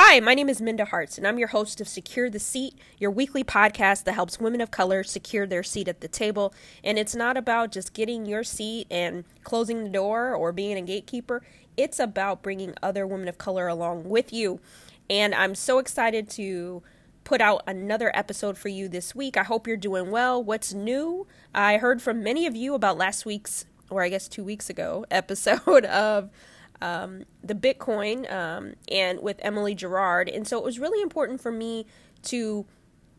Hi, 0.00 0.20
my 0.20 0.34
name 0.34 0.48
is 0.48 0.62
Minda 0.62 0.84
Harts, 0.84 1.18
and 1.18 1.26
I'm 1.26 1.40
your 1.40 1.48
host 1.48 1.80
of 1.80 1.88
Secure 1.88 2.30
the 2.30 2.38
Seat, 2.38 2.74
your 2.98 3.10
weekly 3.10 3.42
podcast 3.42 4.04
that 4.04 4.12
helps 4.12 4.38
women 4.38 4.60
of 4.60 4.70
color 4.70 5.02
secure 5.02 5.44
their 5.44 5.64
seat 5.64 5.88
at 5.88 6.02
the 6.02 6.06
table. 6.06 6.54
And 6.84 7.00
it's 7.00 7.16
not 7.16 7.36
about 7.36 7.72
just 7.72 7.94
getting 7.94 8.24
your 8.24 8.44
seat 8.44 8.86
and 8.92 9.24
closing 9.42 9.82
the 9.82 9.90
door 9.90 10.36
or 10.36 10.52
being 10.52 10.76
a 10.76 10.82
gatekeeper, 10.82 11.42
it's 11.76 11.98
about 11.98 12.44
bringing 12.44 12.74
other 12.80 13.08
women 13.08 13.26
of 13.26 13.38
color 13.38 13.66
along 13.66 14.08
with 14.08 14.32
you. 14.32 14.60
And 15.10 15.34
I'm 15.34 15.56
so 15.56 15.80
excited 15.80 16.30
to 16.30 16.80
put 17.24 17.40
out 17.40 17.64
another 17.66 18.12
episode 18.14 18.56
for 18.56 18.68
you 18.68 18.86
this 18.86 19.16
week. 19.16 19.36
I 19.36 19.42
hope 19.42 19.66
you're 19.66 19.76
doing 19.76 20.12
well. 20.12 20.40
What's 20.40 20.72
new? 20.72 21.26
I 21.52 21.78
heard 21.78 22.00
from 22.00 22.22
many 22.22 22.46
of 22.46 22.54
you 22.54 22.74
about 22.74 22.98
last 22.98 23.26
week's, 23.26 23.66
or 23.90 24.04
I 24.04 24.10
guess 24.10 24.28
two 24.28 24.44
weeks 24.44 24.70
ago, 24.70 25.04
episode 25.10 25.86
of 25.86 26.30
um, 26.80 27.24
the 27.42 27.54
Bitcoin 27.54 28.30
um, 28.32 28.74
and 28.90 29.20
with 29.20 29.38
Emily 29.40 29.74
Gerard. 29.74 30.28
And 30.28 30.46
so 30.46 30.58
it 30.58 30.64
was 30.64 30.78
really 30.78 31.02
important 31.02 31.40
for 31.40 31.50
me 31.50 31.86
to 32.24 32.66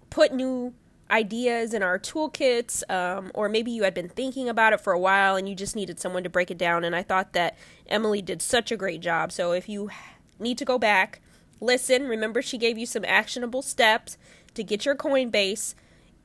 put 0.09 0.34
new 0.34 0.73
ideas 1.12 1.73
in 1.73 1.81
our 1.81 1.98
toolkits, 1.98 2.90
um, 2.90 3.31
or 3.34 3.50
maybe 3.50 3.72
you 3.72 3.84
had 3.84 3.94
been 3.94 4.09
thinking 4.09 4.48
about 4.48 4.73
it 4.73 4.80
for 4.80 4.94
a 4.94 5.00
while 5.00 5.36
and 5.36 5.50
you 5.50 5.55
just 5.55 5.76
needed 5.76 6.00
someone 6.00 6.23
to 6.23 6.30
break 6.30 6.52
it 6.52 6.58
down. 6.58 6.84
And 6.84 6.95
I 6.95 7.03
thought 7.03 7.34
that 7.34 7.58
Emily 7.88 8.22
did 8.22 8.41
such 8.41 8.72
a 8.72 8.77
great 8.77 9.02
job. 9.02 9.31
So 9.31 9.52
if 9.52 9.67
you 9.67 9.89
need 10.38 10.58
to 10.59 10.66
go 10.66 10.78
back, 10.78 11.22
listen, 11.59 12.08
remember 12.08 12.41
she 12.41 12.58
gave 12.58 12.78
you 12.78 12.86
some 12.86 13.03
actionable 13.05 13.62
steps 13.62 14.17
to 14.53 14.64
get 14.64 14.86
your 14.86 14.95
Coinbase 14.95 15.73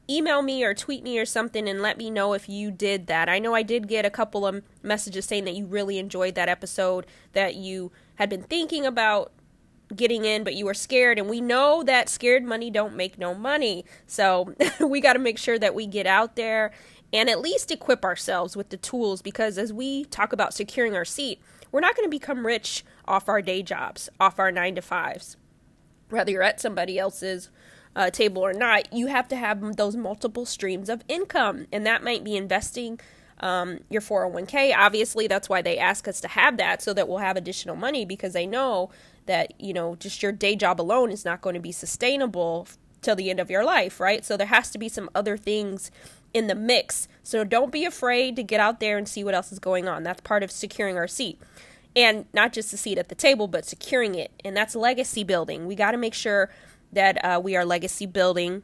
email 0.09 0.43
me 0.43 0.65
or 0.65 0.75
tweet 0.75 1.03
me 1.03 1.19
or 1.19 1.25
something 1.25 1.69
and 1.69 1.81
let 1.81 1.97
me 1.97 2.11
know 2.11 2.35
if 2.35 2.49
you 2.49 2.71
did 2.71 3.07
that. 3.07 3.29
I 3.29 3.39
know 3.39 3.55
I 3.55 3.63
did 3.63 3.89
get 3.89 4.05
a 4.05 4.11
couple 4.11 4.47
of 4.47 4.63
messages 4.83 5.25
saying 5.25 5.45
that 5.45 5.55
you 5.55 5.67
really 5.67 5.99
enjoyed 5.99 6.35
that 6.35 6.49
episode, 6.49 7.07
that 7.33 7.55
you 7.57 7.91
had 8.17 8.29
been 8.29 8.43
thinking 8.43 8.85
about 8.85 9.33
getting 9.95 10.25
in 10.25 10.43
but 10.43 10.55
you 10.55 10.65
were 10.65 10.75
scared 10.75 11.19
and 11.19 11.29
we 11.29 11.41
know 11.41 11.83
that 11.83 12.09
scared 12.09 12.43
money 12.43 12.71
don't 12.71 12.97
make 12.97 13.19
no 13.19 13.35
money. 13.35 13.85
So 14.07 14.55
we 14.81 15.01
got 15.01 15.15
to 15.15 15.19
make 15.19 15.39
sure 15.39 15.59
that 15.59 15.75
we 15.75 15.87
get 15.87 16.07
out 16.07 16.37
there 16.37 16.73
and 17.13 17.31
at 17.31 17.41
least 17.41 17.71
equip 17.71 18.05
ourselves 18.05 18.57
with 18.57 18.71
the 18.71 18.77
tools 18.77 19.23
because 19.23 19.57
as 19.57 19.73
we 19.73 20.05
talk 20.07 20.33
about 20.33 20.53
securing 20.53 20.97
our 20.97 21.05
seat, 21.05 21.41
we're 21.71 21.81
not 21.81 21.97
going 21.97 22.07
to 22.07 22.11
become 22.11 22.47
rich 22.47 22.85
off 23.07 23.29
our 23.29 23.43
day 23.43 23.63
jobs, 23.63 24.09
off 24.19 24.39
our 24.39 24.51
9 24.51 24.77
to 24.77 24.81
5s. 24.81 25.37
Whether 26.11 26.33
you're 26.33 26.43
at 26.43 26.61
somebody 26.61 26.99
else's 26.99 27.51
uh, 27.97 28.11
table 28.11 28.43
or 28.43 28.53
not, 28.53 28.93
you 28.93 29.07
have 29.07 29.29
to 29.29 29.37
have 29.37 29.77
those 29.77 29.97
multiple 29.97 30.47
streams 30.47 30.89
of 30.89 31.05
income. 31.09 31.67
And 31.73 31.87
that 31.87 32.03
might 32.03 32.25
be 32.25 32.37
investing 32.37 33.01
um, 33.41 33.81
your 33.91 34.03
401k. 34.03 34.75
Obviously, 34.77 35.27
that's 35.27 35.49
why 35.49 35.63
they 35.63 35.79
ask 35.79 36.09
us 36.09 36.21
to 36.21 36.29
have 36.29 36.57
that 36.57 36.83
so 36.83 36.93
that 36.95 37.09
we'll 37.09 37.19
have 37.19 37.37
additional 37.37 37.77
money 37.77 38.05
because 38.05 38.33
they 38.33 38.47
know 38.47 38.91
that, 39.27 39.53
you 39.61 39.73
know, 39.73 39.97
just 39.97 40.23
your 40.23 40.33
day 40.33 40.57
job 40.57 40.81
alone 40.81 41.11
is 41.11 41.25
not 41.25 41.41
going 41.41 41.55
to 41.55 41.61
be 41.61 41.73
sustainable 41.73 42.69
till 43.01 43.17
the 43.17 43.31
end 43.31 43.39
of 43.39 43.51
your 43.51 43.65
life, 43.65 44.01
right? 44.01 44.25
So 44.25 44.37
there 44.37 44.47
has 44.47 44.71
to 44.71 44.79
be 44.79 44.89
some 44.89 45.11
other 45.15 45.37
things 45.37 45.91
in 46.33 46.49
the 46.49 46.55
mix. 46.55 47.07
So 47.23 47.45
don't 47.45 47.71
be 47.71 47.85
afraid 47.85 48.35
to 48.37 48.43
get 48.43 48.61
out 48.61 48.81
there 48.81 48.99
and 48.99 49.09
see 49.09 49.23
what 49.23 49.35
else 49.35 49.53
is 49.53 49.59
going 49.59 49.87
on. 49.87 50.03
That's 50.03 50.21
part 50.21 50.43
of 50.43 50.51
securing 50.51 50.97
our 50.97 51.09
seat. 51.09 51.41
And 51.97 52.27
not 52.33 52.53
just 52.53 52.73
the 52.73 52.77
seat 52.77 52.99
at 52.99 53.09
the 53.09 53.15
table, 53.15 53.47
but 53.47 53.65
securing 53.65 54.17
it. 54.17 54.33
And 54.45 54.57
that's 54.57 54.75
legacy 54.75 55.23
building. 55.23 55.67
We 55.67 55.77
got 55.77 55.93
to 55.93 55.97
make 55.97 56.15
sure 56.15 56.51
that 56.95 57.25
uh, 57.25 57.41
we 57.43 57.57
are 57.57 57.65
legacy 57.65 58.07
building 58.07 58.63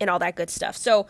and 0.00 0.10
all 0.10 0.18
that 0.18 0.36
good 0.36 0.50
stuff. 0.50 0.76
So, 0.76 1.06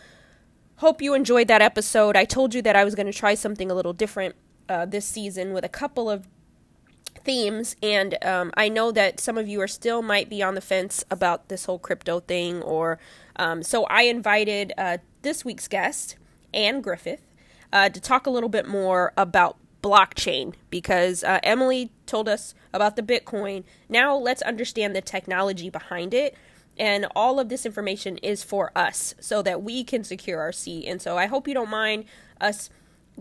hope 0.77 1.01
you 1.01 1.15
enjoyed 1.15 1.49
that 1.49 1.63
episode. 1.63 2.17
I 2.17 2.25
told 2.25 2.55
you 2.55 2.63
that 2.63 2.77
I 2.77 2.85
was 2.85 2.95
going 2.95 3.07
to 3.07 3.13
try 3.13 3.35
something 3.35 3.71
a 3.71 3.75
little 3.75 3.93
different 3.93 4.35
uh, 4.69 4.87
this 4.87 5.07
season 5.07 5.53
with 5.53 5.65
a 5.65 5.69
couple 5.69 6.11
of 6.11 6.27
themes, 7.25 7.77
and 7.83 8.23
um, 8.25 8.51
I 8.57 8.69
know 8.69 8.91
that 8.93 9.21
some 9.21 9.39
of 9.39 9.49
you 9.49 9.61
are 9.61 9.69
still 9.69 10.03
might 10.03 10.29
be 10.29 10.43
on 10.43 10.55
the 10.55 10.61
fence 10.61 11.05
about 11.11 11.49
this 11.49 11.65
whole 11.65 11.79
crypto 11.79 12.21
thing, 12.21 12.63
or 12.63 12.99
um, 13.37 13.63
so 13.63 13.85
I 13.85 14.03
invited 14.03 14.73
uh, 14.77 14.99
this 15.23 15.45
week's 15.45 15.69
guest, 15.69 16.17
Anne 16.53 16.81
Griffin, 16.81 17.19
uh, 17.73 17.89
to 17.89 18.01
talk 18.01 18.27
a 18.27 18.31
little 18.31 18.49
bit 18.49 18.67
more 18.67 19.13
about 19.17 19.57
blockchain 19.85 20.55
because 20.71 21.23
uh, 21.23 21.39
Emily 21.43 21.93
told 22.07 22.27
us 22.27 22.55
about 22.73 22.97
the 22.97 23.03
Bitcoin. 23.03 23.65
Now 23.87 24.17
let's 24.17 24.41
understand 24.41 24.97
the 24.97 25.03
technology 25.03 25.69
behind 25.69 26.15
it. 26.15 26.35
And 26.79 27.07
all 27.15 27.39
of 27.39 27.51
this 27.51 27.67
information 27.67 28.17
is 28.19 28.43
for 28.43 28.73
us 28.75 29.15
so 29.21 29.43
that 29.43 29.63
we 29.63 29.85
can 29.85 30.03
secure 30.03 30.41
our 30.41 30.53
seat. 30.53 30.87
And 30.87 31.03
so 31.03 31.19
I 31.19 31.27
hope 31.27 31.47
you 31.47 31.55
don't 31.55 31.71
mind 31.71 32.07
us 32.41 32.71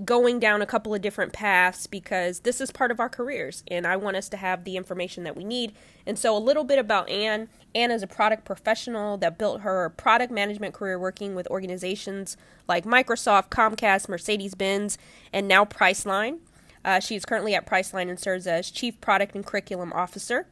going 0.06 0.40
down 0.40 0.62
a 0.62 0.66
couple 0.66 0.96
of 0.96 1.02
different 1.02 1.34
paths 1.34 1.86
because 1.86 2.40
this 2.40 2.60
is 2.60 2.72
part 2.72 2.90
of 2.90 3.00
our 3.00 3.10
careers 3.10 3.64
and 3.70 3.86
I 3.86 3.96
want 3.96 4.18
us 4.18 4.28
to 4.30 4.38
have 4.38 4.64
the 4.64 4.76
information 4.76 5.24
that 5.26 5.36
we 5.36 5.44
need. 5.44 5.74
And 6.06 6.18
so, 6.18 6.36
a 6.36 6.40
little 6.40 6.64
bit 6.64 6.80
about 6.80 7.10
Anne. 7.10 7.50
Anne 7.76 7.92
is 7.92 8.02
a 8.02 8.08
product 8.08 8.44
professional 8.46 9.18
that 9.18 9.38
built 9.38 9.62
her 9.62 9.90
product 9.90 10.32
management 10.32 10.74
career 10.74 10.98
working 10.98 11.36
with 11.36 11.48
organizations 11.48 12.38
like 12.68 12.86
Microsoft, 12.86 13.50
Comcast, 13.50 14.10
Mercedes 14.10 14.56
Benz, 14.56 14.98
and 15.32 15.48
now 15.48 15.66
Priceline. 15.66 16.40
Uh, 16.86 17.00
she 17.00 17.16
is 17.16 17.26
currently 17.26 17.56
at 17.56 17.66
Priceline 17.66 18.10
and 18.10 18.20
serves 18.20 18.46
as 18.48 18.70
Chief 18.70 19.00
Product 19.00 19.36
and 19.36 19.46
Curriculum 19.46 19.94
Officer 19.94 20.48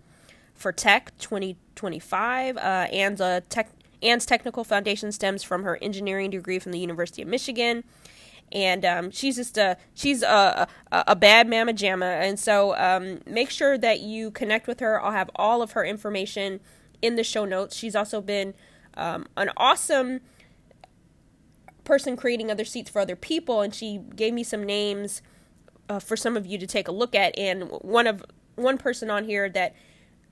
for 0.54 0.72
Tech 0.72 1.12
2025. 1.18 2.58
Uh, 2.58 2.60
Anne's, 2.60 3.20
a 3.20 3.42
tech, 3.50 3.70
Anne's 4.02 4.26
technical 4.26 4.64
foundation 4.64 5.12
stems 5.12 5.44
from 5.44 5.64
her 5.64 5.78
engineering 5.82 6.30
degree 6.30 6.60
from 6.60 6.72
the 6.72 6.80
University 6.80 7.22
of 7.22 7.28
Michigan. 7.28 7.84
And 8.54 8.84
um, 8.84 9.12
she's 9.12 9.38
just 9.38 9.58
a 9.58 9.78
she's 9.94 10.24
a, 10.24 10.68
a, 10.92 11.04
a 11.08 11.16
bad 11.16 11.50
mama 11.50 11.72
jamma, 11.72 12.20
and 12.22 12.38
so 12.38 12.76
um, 12.76 13.22
make 13.26 13.50
sure 13.50 13.78
that 13.78 14.02
you 14.02 14.30
connect 14.30 14.68
with 14.68 14.82
her. 14.82 15.02
I'll 15.02 15.14
have 15.14 15.30
all 15.38 15.62
of 15.62 15.72
her 15.72 15.86
information 15.86 16.60
in 17.02 17.16
the 17.16 17.24
show 17.24 17.46
notes. 17.46 17.78
She's 17.78 17.96
also 17.96 18.20
been 18.20 18.54
um, 18.96 19.26
an 19.38 19.52
awesome 19.56 20.20
person 21.86 22.18
creating 22.18 22.52
other 22.52 22.66
seats 22.66 22.90
for 22.90 23.00
other 23.00 23.16
people, 23.16 23.62
and 23.62 23.74
she 23.74 24.02
gave 24.18 24.34
me 24.34 24.44
some 24.44 24.66
names 24.66 25.22
uh, 25.92 26.00
for 26.00 26.16
some 26.16 26.38
of 26.38 26.46
you 26.46 26.58
to 26.58 26.66
take 26.66 26.88
a 26.88 26.92
look 26.92 27.14
at. 27.14 27.38
And 27.38 27.64
one 27.82 28.08
of 28.08 28.24
one 28.56 28.78
person 28.78 29.10
on 29.10 29.26
here 29.26 29.50
that 29.50 29.76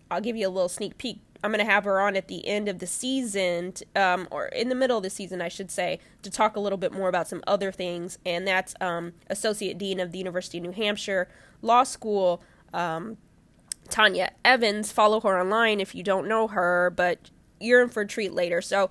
I'll 0.10 0.22
give 0.22 0.38
you 0.38 0.48
a 0.48 0.50
little 0.50 0.70
sneak 0.70 0.98
peek. 0.98 1.20
I'm 1.44 1.52
going 1.52 1.66
to 1.66 1.72
have 1.72 1.84
her 1.84 2.00
on 2.02 2.16
at 2.16 2.28
the 2.28 2.46
end 2.48 2.68
of 2.68 2.80
the 2.80 2.88
season, 2.88 3.74
um, 3.96 4.28
or 4.32 4.48
in 4.48 4.70
the 4.70 4.76
middle 4.76 4.98
of 4.98 5.04
the 5.04 5.10
season, 5.10 5.42
I 5.42 5.48
should 5.48 5.72
say, 5.72 6.00
to 6.22 6.30
talk 6.30 6.56
a 6.56 6.60
little 6.60 6.78
bit 6.78 6.92
more 6.92 7.08
about 7.08 7.28
some 7.28 7.42
other 7.48 7.72
things. 7.72 8.18
And 8.26 8.48
that's 8.48 8.74
um, 8.82 9.14
Associate 9.28 9.78
Dean 9.78 10.00
of 10.00 10.12
the 10.12 10.18
University 10.18 10.58
of 10.58 10.64
New 10.64 10.72
Hampshire 10.72 11.30
Law 11.62 11.84
School, 11.84 12.42
um, 12.74 13.18
Tanya 13.90 14.32
Evans. 14.44 14.92
Follow 14.92 15.20
her 15.22 15.40
online 15.40 15.80
if 15.80 15.94
you 15.94 16.04
don't 16.04 16.28
know 16.28 16.48
her, 16.48 16.92
but 16.96 17.30
you're 17.60 17.82
in 17.82 17.90
for 17.90 18.02
a 18.02 18.08
treat 18.08 18.34
later. 18.34 18.62
So 18.62 18.90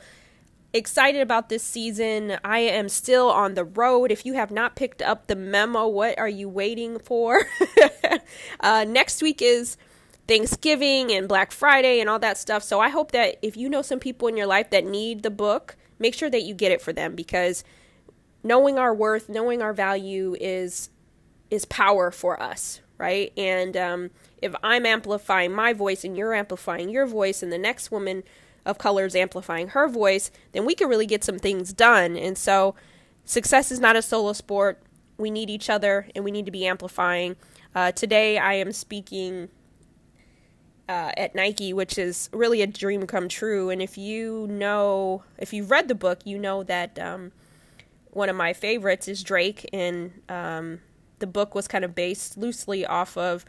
excited 0.72 1.20
about 1.20 1.48
this 1.48 1.62
season. 1.62 2.38
I 2.44 2.60
am 2.60 2.88
still 2.88 3.28
on 3.30 3.54
the 3.54 3.64
road. 3.64 4.10
If 4.10 4.26
you 4.26 4.34
have 4.34 4.50
not 4.50 4.76
picked 4.76 5.02
up 5.02 5.26
the 5.26 5.36
memo, 5.36 5.86
what 5.86 6.18
are 6.18 6.28
you 6.28 6.48
waiting 6.48 6.98
for? 6.98 7.42
uh, 8.60 8.84
next 8.86 9.22
week 9.22 9.40
is 9.40 9.76
Thanksgiving 10.26 11.10
and 11.10 11.26
Black 11.26 11.52
Friday 11.52 12.00
and 12.00 12.08
all 12.08 12.18
that 12.18 12.36
stuff. 12.36 12.62
So 12.62 12.80
I 12.80 12.90
hope 12.90 13.12
that 13.12 13.36
if 13.42 13.56
you 13.56 13.68
know 13.68 13.82
some 13.82 13.98
people 13.98 14.28
in 14.28 14.36
your 14.36 14.46
life 14.46 14.70
that 14.70 14.84
need 14.84 15.22
the 15.22 15.30
book, 15.30 15.76
make 15.98 16.14
sure 16.14 16.30
that 16.30 16.42
you 16.42 16.54
get 16.54 16.70
it 16.70 16.82
for 16.82 16.92
them 16.92 17.14
because 17.14 17.64
knowing 18.44 18.78
our 18.78 18.94
worth, 18.94 19.28
knowing 19.28 19.62
our 19.62 19.72
value 19.72 20.36
is 20.40 20.90
is 21.50 21.64
power 21.64 22.10
for 22.10 22.40
us, 22.42 22.80
right? 22.98 23.32
And 23.38 23.74
um, 23.74 24.10
if 24.42 24.54
I'm 24.62 24.84
amplifying 24.84 25.50
my 25.52 25.72
voice 25.72 26.04
and 26.04 26.14
you're 26.14 26.34
amplifying 26.34 26.90
your 26.90 27.06
voice, 27.06 27.42
and 27.42 27.50
the 27.50 27.56
next 27.56 27.90
woman 27.90 28.22
of 28.68 28.78
colors 28.78 29.16
amplifying 29.16 29.68
her 29.68 29.88
voice, 29.88 30.30
then 30.52 30.64
we 30.64 30.74
can 30.74 30.88
really 30.88 31.06
get 31.06 31.24
some 31.24 31.38
things 31.38 31.72
done. 31.72 32.16
And 32.16 32.38
so, 32.38 32.76
success 33.24 33.72
is 33.72 33.80
not 33.80 33.96
a 33.96 34.02
solo 34.02 34.34
sport. 34.34 34.80
We 35.16 35.30
need 35.30 35.50
each 35.50 35.68
other 35.68 36.06
and 36.14 36.24
we 36.24 36.30
need 36.30 36.44
to 36.44 36.52
be 36.52 36.66
amplifying. 36.66 37.34
Uh, 37.74 37.92
today, 37.92 38.38
I 38.38 38.54
am 38.54 38.72
speaking 38.72 39.48
uh, 40.88 41.12
at 41.16 41.34
Nike, 41.34 41.72
which 41.72 41.98
is 41.98 42.28
really 42.32 42.62
a 42.62 42.66
dream 42.66 43.06
come 43.06 43.28
true. 43.28 43.70
And 43.70 43.82
if 43.82 43.98
you 43.98 44.46
know, 44.48 45.22
if 45.38 45.52
you've 45.52 45.70
read 45.70 45.88
the 45.88 45.94
book, 45.94 46.20
you 46.24 46.38
know 46.38 46.62
that 46.62 46.98
um, 46.98 47.32
one 48.10 48.28
of 48.28 48.36
my 48.36 48.52
favorites 48.52 49.08
is 49.08 49.22
Drake, 49.22 49.68
and 49.72 50.12
um, 50.28 50.80
the 51.18 51.26
book 51.26 51.54
was 51.54 51.68
kind 51.68 51.84
of 51.84 51.94
based 51.94 52.36
loosely 52.36 52.86
off 52.86 53.16
of 53.16 53.44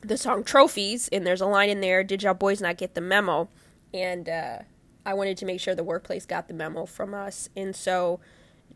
the 0.00 0.16
song 0.16 0.44
Trophies. 0.44 1.08
And 1.08 1.26
there's 1.26 1.40
a 1.40 1.46
line 1.46 1.70
in 1.70 1.80
there 1.80 2.02
Did 2.02 2.22
y'all 2.22 2.34
boys 2.34 2.60
not 2.60 2.76
get 2.76 2.94
the 2.94 3.00
memo? 3.00 3.48
And 3.92 4.28
uh, 4.28 4.58
I 5.04 5.14
wanted 5.14 5.36
to 5.38 5.46
make 5.46 5.60
sure 5.60 5.74
the 5.74 5.84
workplace 5.84 6.26
got 6.26 6.48
the 6.48 6.54
memo 6.54 6.86
from 6.86 7.14
us. 7.14 7.48
And 7.56 7.74
so 7.74 8.20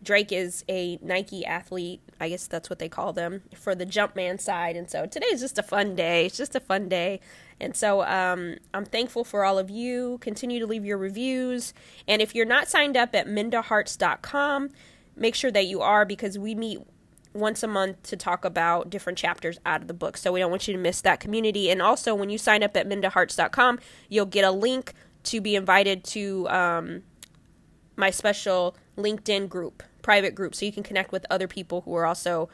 Drake 0.02 0.32
is 0.32 0.64
a 0.68 0.98
Nike 1.02 1.44
athlete, 1.44 2.00
I 2.20 2.28
guess 2.28 2.46
that's 2.46 2.68
what 2.68 2.78
they 2.78 2.88
call 2.88 3.12
them, 3.12 3.42
for 3.56 3.74
the 3.74 3.86
Jumpman 3.86 4.40
side. 4.40 4.76
And 4.76 4.90
so 4.90 5.06
today 5.06 5.26
is 5.26 5.40
just 5.40 5.58
a 5.58 5.62
fun 5.62 5.94
day. 5.94 6.26
It's 6.26 6.36
just 6.36 6.54
a 6.54 6.60
fun 6.60 6.88
day. 6.88 7.20
And 7.60 7.74
so 7.76 8.02
um, 8.02 8.56
I'm 8.72 8.84
thankful 8.84 9.24
for 9.24 9.44
all 9.44 9.58
of 9.58 9.70
you. 9.70 10.18
Continue 10.20 10.60
to 10.60 10.66
leave 10.66 10.84
your 10.84 10.98
reviews. 10.98 11.72
And 12.06 12.20
if 12.20 12.34
you're 12.34 12.46
not 12.46 12.68
signed 12.68 12.96
up 12.96 13.14
at 13.14 13.26
mindaharts.com, 13.26 14.70
make 15.16 15.34
sure 15.34 15.50
that 15.52 15.66
you 15.66 15.80
are 15.80 16.04
because 16.04 16.38
we 16.38 16.54
meet 16.54 16.78
once 17.34 17.62
a 17.62 17.66
month 17.66 18.02
to 18.04 18.16
talk 18.16 18.44
about 18.44 18.88
different 18.88 19.18
chapters 19.18 19.58
out 19.66 19.82
of 19.82 19.88
the 19.88 19.94
book. 19.94 20.16
So 20.16 20.32
we 20.32 20.40
don't 20.40 20.50
want 20.50 20.66
you 20.68 20.74
to 20.74 20.80
miss 20.80 21.00
that 21.02 21.20
community. 21.20 21.70
And 21.70 21.82
also, 21.82 22.14
when 22.14 22.30
you 22.30 22.38
sign 22.38 22.62
up 22.62 22.76
at 22.76 22.88
mindaharts.com, 22.88 23.80
you'll 24.08 24.26
get 24.26 24.44
a 24.44 24.50
link 24.50 24.94
to 25.24 25.40
be 25.40 25.54
invited 25.54 26.04
to 26.04 26.48
um, 26.48 27.02
my 27.96 28.10
special 28.10 28.76
LinkedIn 28.96 29.48
group, 29.48 29.82
private 30.02 30.34
group, 30.34 30.54
so 30.54 30.64
you 30.64 30.72
can 30.72 30.82
connect 30.82 31.12
with 31.12 31.26
other 31.28 31.48
people 31.48 31.82
who 31.82 31.94
are 31.94 32.06
also 32.06 32.48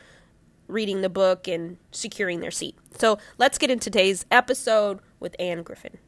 reading 0.67 1.03
the 1.03 1.09
book 1.09 1.49
and 1.49 1.77
securing 1.91 2.41
their 2.41 2.51
seat. 2.51 2.77
So 2.97 3.19
let's 3.39 3.59
get 3.59 3.71
into 3.71 3.85
today's 3.85 4.25
episode 4.31 5.01
with 5.19 5.35
Anne 5.39 5.63
Griffin. 5.63 5.99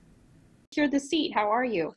Secure 0.70 0.88
the 0.88 1.00
seat. 1.00 1.32
How 1.34 1.50
are 1.50 1.64
you? 1.64 1.94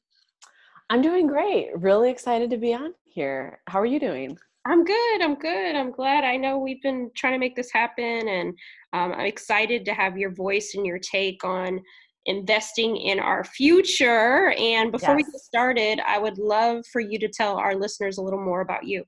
I'm 0.89 1.01
doing 1.01 1.27
great. 1.27 1.69
Really 1.75 2.09
excited 2.09 2.49
to 2.49 2.57
be 2.57 2.73
on 2.73 2.93
here. 3.05 3.59
How 3.67 3.79
are 3.79 3.85
you 3.85 3.99
doing? 3.99 4.37
I'm 4.67 4.83
good. 4.83 5.21
I'm 5.21 5.35
good. 5.35 5.75
I'm 5.75 5.91
glad. 5.91 6.23
I 6.23 6.37
know 6.37 6.57
we've 6.57 6.81
been 6.81 7.11
trying 7.15 7.33
to 7.33 7.39
make 7.39 7.55
this 7.55 7.71
happen, 7.71 8.27
and 8.27 8.49
um, 8.93 9.13
I'm 9.13 9.27
excited 9.27 9.85
to 9.85 9.93
have 9.93 10.17
your 10.17 10.31
voice 10.31 10.73
and 10.73 10.85
your 10.85 10.97
take 10.97 11.43
on 11.43 11.81
investing 12.25 12.97
in 12.97 13.19
our 13.19 13.43
future. 13.43 14.53
And 14.57 14.91
before 14.91 15.15
yes. 15.17 15.25
we 15.25 15.31
get 15.31 15.41
started, 15.41 15.99
I 16.05 16.17
would 16.17 16.39
love 16.39 16.83
for 16.91 16.99
you 16.99 17.19
to 17.19 17.27
tell 17.27 17.57
our 17.57 17.75
listeners 17.75 18.17
a 18.17 18.21
little 18.23 18.43
more 18.43 18.61
about 18.61 18.85
you. 18.85 19.03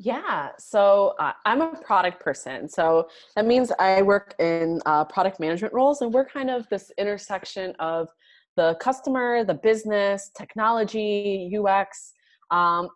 Yeah, 0.00 0.50
so 0.60 1.16
uh, 1.18 1.32
I'm 1.44 1.60
a 1.60 1.74
product 1.82 2.20
person. 2.20 2.68
So 2.68 3.08
that 3.34 3.44
means 3.44 3.72
I 3.80 4.02
work 4.02 4.36
in 4.38 4.80
uh, 4.86 5.04
product 5.06 5.40
management 5.40 5.74
roles, 5.74 6.02
and 6.02 6.14
we're 6.14 6.24
kind 6.24 6.50
of 6.50 6.68
this 6.68 6.92
intersection 6.98 7.74
of 7.80 8.08
the 8.56 8.76
customer, 8.80 9.42
the 9.42 9.54
business, 9.54 10.30
technology, 10.36 11.52
UX, 11.58 12.12
um, 12.52 12.88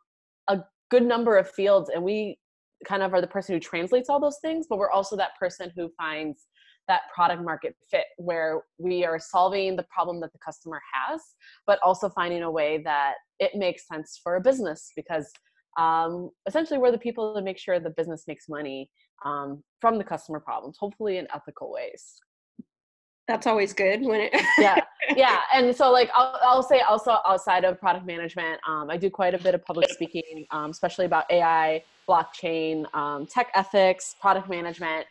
good 0.93 1.07
number 1.07 1.39
of 1.39 1.51
fields. 1.51 1.89
And 1.93 2.05
we 2.05 2.39
kind 2.85 3.03
of 3.03 3.15
are 3.15 3.23
the 3.23 3.27
person 3.27 3.55
who 3.55 3.61
translates 3.61 4.11
all 4.11 4.21
those 4.21 4.39
things, 4.43 4.67
but 4.69 4.79
we're 4.79 4.91
also 4.91 5.17
that 5.17 5.31
person 5.41 5.73
who 5.75 5.91
finds 5.97 6.47
that 6.87 7.03
product 7.15 7.43
market 7.43 7.75
fit 7.91 8.05
where 8.19 8.63
we 8.79 9.03
are 9.03 9.19
solving 9.19 9.75
the 9.75 9.85
problem 9.85 10.21
that 10.21 10.33
the 10.33 10.39
customer 10.45 10.83
has, 10.93 11.23
but 11.67 11.79
also 11.83 12.11
finding 12.11 12.43
a 12.43 12.51
way 12.51 12.83
that 12.85 13.15
it 13.39 13.53
makes 13.55 13.89
sense 13.89 14.21
for 14.23 14.37
a 14.37 14.41
business 14.41 14.91
because 14.95 15.33
um, 15.79 16.29
essentially 16.47 16.79
we're 16.79 16.93
the 16.93 16.99
people 16.99 17.33
that 17.33 17.45
make 17.45 17.59
sure 17.59 17.81
the 17.81 17.91
business 17.91 18.25
makes 18.29 18.47
money 18.47 18.91
um, 19.25 19.63
from 19.81 19.97
the 19.97 20.05
customer 20.05 20.41
problems, 20.41 20.77
hopefully 20.79 21.17
in 21.17 21.27
ethical 21.35 21.73
ways. 21.73 22.21
That's 23.33 23.47
always 23.47 23.73
good 23.73 24.03
when 24.03 24.21
it. 24.21 24.35
yeah, 24.59 24.77
yeah, 25.17 25.41
and 25.55 25.75
so 25.75 25.91
like 25.91 26.11
I'll, 26.15 26.39
I'll 26.43 26.63
say 26.63 26.81
also 26.81 27.17
outside 27.27 27.65
of 27.65 27.81
product 27.81 28.05
management, 28.05 28.61
um, 28.69 28.91
I 28.91 28.99
do 28.99 29.09
quite 29.09 29.33
a 29.33 29.39
bit 29.39 29.55
of 29.55 29.65
public 29.65 29.89
speaking, 29.89 30.45
um, 30.51 30.71
especially 30.71 31.07
about 31.07 31.25
AI, 31.31 31.83
blockchain, 32.07 32.85
um, 32.95 33.25
tech 33.25 33.51
ethics, 33.55 34.17
product 34.21 34.51
management, 34.51 35.07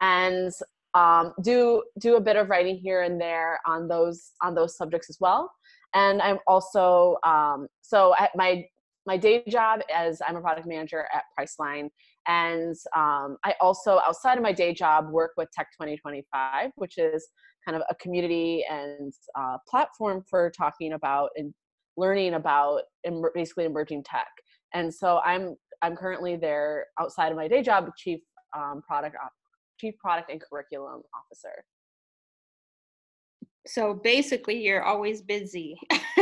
and 0.00 0.52
um, 0.94 1.32
do 1.42 1.84
do 2.00 2.16
a 2.16 2.20
bit 2.20 2.34
of 2.34 2.50
writing 2.50 2.76
here 2.76 3.02
and 3.02 3.20
there 3.20 3.60
on 3.64 3.86
those 3.86 4.32
on 4.42 4.56
those 4.56 4.76
subjects 4.76 5.08
as 5.08 5.18
well. 5.20 5.48
And 5.94 6.20
I'm 6.20 6.38
also 6.48 7.18
um, 7.24 7.68
so 7.82 8.16
at 8.18 8.34
my 8.34 8.64
my 9.06 9.16
day 9.16 9.44
job 9.48 9.78
as 9.94 10.20
I'm 10.26 10.34
a 10.34 10.40
product 10.40 10.66
manager 10.66 11.06
at 11.14 11.22
Priceline, 11.38 11.90
and 12.26 12.74
um, 12.96 13.36
I 13.44 13.54
also 13.60 14.00
outside 14.04 14.38
of 14.38 14.42
my 14.42 14.52
day 14.52 14.74
job 14.74 15.08
work 15.08 15.34
with 15.36 15.52
Tech 15.52 15.68
2025, 15.80 16.72
which 16.74 16.98
is 16.98 17.28
kind 17.64 17.76
of 17.76 17.82
a 17.90 17.94
community 17.96 18.64
and 18.70 19.12
uh, 19.38 19.56
platform 19.68 20.22
for 20.28 20.50
talking 20.56 20.94
about 20.94 21.30
and 21.36 21.52
learning 21.96 22.34
about 22.34 22.82
em- 23.04 23.22
basically 23.34 23.64
emerging 23.64 24.02
tech. 24.04 24.28
And 24.74 24.92
so 24.92 25.20
I'm 25.24 25.56
I'm 25.82 25.96
currently 25.96 26.36
there 26.36 26.86
outside 27.00 27.30
of 27.30 27.36
my 27.36 27.48
day 27.48 27.62
job, 27.62 27.90
chief 27.96 28.20
um, 28.56 28.82
product 28.86 29.16
chief 29.78 29.96
product 29.98 30.30
and 30.30 30.40
curriculum 30.40 31.02
officer. 31.14 31.64
So 33.66 33.94
basically, 33.94 34.62
you're 34.62 34.82
always 34.82 35.20
busy. 35.20 35.76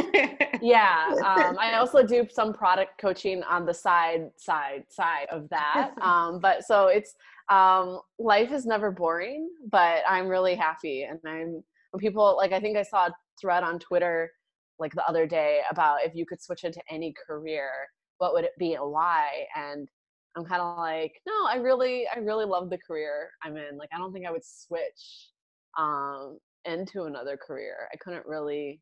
yeah, 0.60 1.08
um, 1.24 1.56
I 1.58 1.74
also 1.78 2.04
do 2.04 2.26
some 2.30 2.52
product 2.52 3.00
coaching 3.00 3.42
on 3.44 3.64
the 3.64 3.74
side, 3.74 4.30
side, 4.36 4.84
side 4.88 5.26
of 5.30 5.48
that. 5.50 5.92
Um, 6.02 6.40
but 6.40 6.64
so 6.64 6.86
it's 6.86 7.14
um, 7.50 8.00
life 8.18 8.52
is 8.52 8.66
never 8.66 8.90
boring, 8.90 9.48
but 9.70 10.02
I'm 10.08 10.28
really 10.28 10.54
happy, 10.54 11.02
and 11.04 11.18
I'm 11.26 11.62
when 11.92 12.00
people 12.00 12.36
like 12.36 12.52
I 12.52 12.60
think 12.60 12.76
I 12.76 12.82
saw 12.82 13.06
a 13.06 13.14
thread 13.40 13.62
on 13.64 13.78
Twitter 13.78 14.30
like 14.78 14.92
the 14.94 15.06
other 15.08 15.26
day 15.26 15.60
about 15.70 16.04
if 16.04 16.14
you 16.14 16.24
could 16.26 16.42
switch 16.42 16.64
into 16.64 16.80
any 16.90 17.14
career, 17.26 17.70
what 18.18 18.32
would 18.34 18.44
it 18.44 18.52
be 18.58 18.74
and 18.74 18.90
why? 18.92 19.46
And 19.56 19.88
I'm 20.36 20.44
kind 20.44 20.60
of 20.62 20.78
like, 20.78 21.20
no, 21.26 21.46
I 21.48 21.56
really, 21.56 22.06
I 22.14 22.20
really 22.20 22.44
love 22.44 22.70
the 22.70 22.78
career 22.78 23.30
I'm 23.42 23.56
in. 23.56 23.76
Like, 23.76 23.88
I 23.92 23.98
don't 23.98 24.12
think 24.12 24.26
I 24.26 24.30
would 24.30 24.44
switch 24.44 25.30
um, 25.76 26.38
into 26.64 27.04
another 27.04 27.36
career. 27.36 27.88
I 27.92 27.96
couldn't 27.96 28.26
really, 28.26 28.80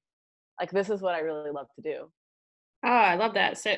like, 0.60 0.70
this 0.70 0.90
is 0.90 1.00
what 1.00 1.14
I 1.14 1.20
really 1.20 1.50
love 1.50 1.68
to 1.76 1.82
do. 1.82 2.10
Oh, 2.86 2.90
I 2.90 3.16
love 3.16 3.34
that. 3.34 3.58
So, 3.58 3.74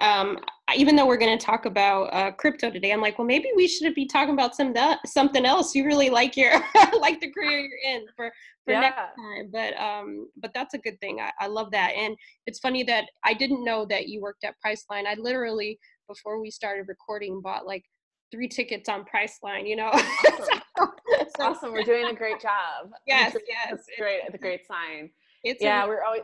um, 0.00 0.38
even 0.76 0.94
though 0.94 1.04
we're 1.04 1.16
going 1.16 1.36
to 1.36 1.44
talk 1.44 1.66
about 1.66 2.04
uh, 2.14 2.30
crypto 2.30 2.70
today, 2.70 2.92
I'm 2.92 3.00
like, 3.00 3.18
well, 3.18 3.26
maybe 3.26 3.48
we 3.56 3.66
should 3.66 3.92
be 3.92 4.06
talking 4.06 4.34
about 4.34 4.54
some 4.54 4.72
that, 4.74 5.00
something 5.04 5.44
else. 5.44 5.74
You 5.74 5.84
really 5.84 6.10
like 6.10 6.36
your 6.36 6.52
like 7.00 7.20
the 7.20 7.30
career 7.32 7.58
you're 7.58 7.94
in 7.94 8.06
for 8.14 8.30
for 8.64 8.70
yeah. 8.70 8.80
next 8.80 8.96
time. 8.96 9.50
But 9.52 9.76
um, 9.76 10.28
but 10.36 10.52
that's 10.54 10.74
a 10.74 10.78
good 10.78 11.00
thing. 11.00 11.18
I, 11.20 11.32
I 11.40 11.48
love 11.48 11.72
that, 11.72 11.94
and 11.96 12.16
it's 12.46 12.60
funny 12.60 12.84
that 12.84 13.06
I 13.24 13.34
didn't 13.34 13.64
know 13.64 13.84
that 13.86 14.06
you 14.06 14.20
worked 14.20 14.44
at 14.44 14.54
Priceline. 14.64 15.06
I 15.06 15.14
literally 15.18 15.80
before 16.06 16.40
we 16.40 16.52
started 16.52 16.86
recording 16.86 17.40
bought 17.40 17.66
like 17.66 17.84
three 18.30 18.46
tickets 18.46 18.88
on 18.88 19.04
Priceline, 19.04 19.68
you 19.68 19.76
know. 19.76 19.90
Awesome. 20.78 20.92
so, 21.38 21.44
awesome. 21.44 21.72
We're 21.72 21.84
doing 21.84 22.04
a 22.04 22.14
great 22.14 22.38
job. 22.38 22.90
Yes, 23.06 23.34
yes. 23.48 23.78
Great. 23.98 24.20
It's 24.26 24.34
a 24.34 24.38
great 24.38 24.66
sign. 24.66 25.08
It's 25.42 25.62
yeah, 25.62 25.84
a, 25.84 25.88
we're 25.88 26.02
always 26.02 26.20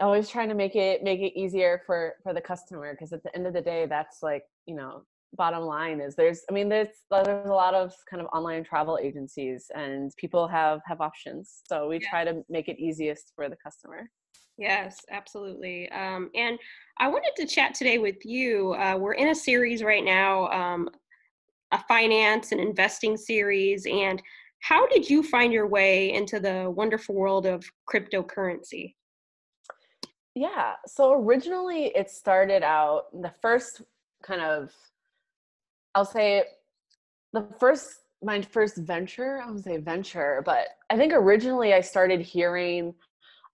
always 0.00 0.28
trying 0.28 0.48
to 0.48 0.54
make 0.54 0.76
it 0.76 1.02
make 1.02 1.20
it 1.20 1.38
easier 1.38 1.82
for 1.86 2.14
for 2.22 2.32
the 2.32 2.40
customer 2.40 2.92
because 2.92 3.12
at 3.12 3.22
the 3.22 3.34
end 3.34 3.46
of 3.46 3.52
the 3.52 3.60
day 3.60 3.86
that's 3.86 4.22
like, 4.22 4.44
you 4.66 4.74
know, 4.74 5.02
bottom 5.34 5.62
line 5.62 6.00
is 6.00 6.14
there's 6.14 6.42
I 6.50 6.52
mean 6.52 6.68
there's 6.68 6.88
there's 7.10 7.48
a 7.48 7.52
lot 7.52 7.74
of 7.74 7.92
kind 8.08 8.20
of 8.22 8.28
online 8.32 8.64
travel 8.64 8.98
agencies 9.02 9.70
and 9.74 10.12
people 10.16 10.48
have 10.48 10.80
have 10.86 11.00
options. 11.00 11.62
So 11.68 11.88
we 11.88 12.00
yeah. 12.00 12.10
try 12.10 12.24
to 12.24 12.42
make 12.48 12.68
it 12.68 12.78
easiest 12.78 13.32
for 13.34 13.48
the 13.48 13.56
customer. 13.56 14.10
Yes, 14.58 14.98
absolutely. 15.10 15.88
Um, 15.92 16.30
and 16.34 16.58
I 16.98 17.06
wanted 17.06 17.32
to 17.36 17.46
chat 17.46 17.74
today 17.74 17.98
with 17.98 18.24
you. 18.24 18.74
Uh, 18.74 18.96
we're 18.98 19.12
in 19.12 19.28
a 19.28 19.34
series 19.34 19.84
right 19.84 20.04
now, 20.04 20.48
um, 20.48 20.88
a 21.70 21.80
finance 21.86 22.50
and 22.50 22.60
investing 22.60 23.16
series. 23.16 23.86
And 23.86 24.20
how 24.60 24.88
did 24.88 25.08
you 25.08 25.22
find 25.22 25.52
your 25.52 25.68
way 25.68 26.12
into 26.12 26.40
the 26.40 26.68
wonderful 26.74 27.14
world 27.14 27.46
of 27.46 27.64
cryptocurrency? 27.88 28.94
Yeah, 30.38 30.74
so 30.86 31.14
originally 31.14 31.86
it 31.96 32.12
started 32.12 32.62
out 32.62 33.06
the 33.12 33.32
first 33.42 33.82
kind 34.22 34.40
of, 34.40 34.70
I'll 35.96 36.04
say, 36.04 36.44
the 37.32 37.44
first, 37.58 37.88
my 38.22 38.40
first 38.42 38.76
venture, 38.76 39.42
I 39.44 39.50
would 39.50 39.64
say 39.64 39.78
venture, 39.78 40.44
but 40.46 40.68
I 40.90 40.96
think 40.96 41.12
originally 41.12 41.74
I 41.74 41.80
started 41.80 42.20
hearing 42.20 42.94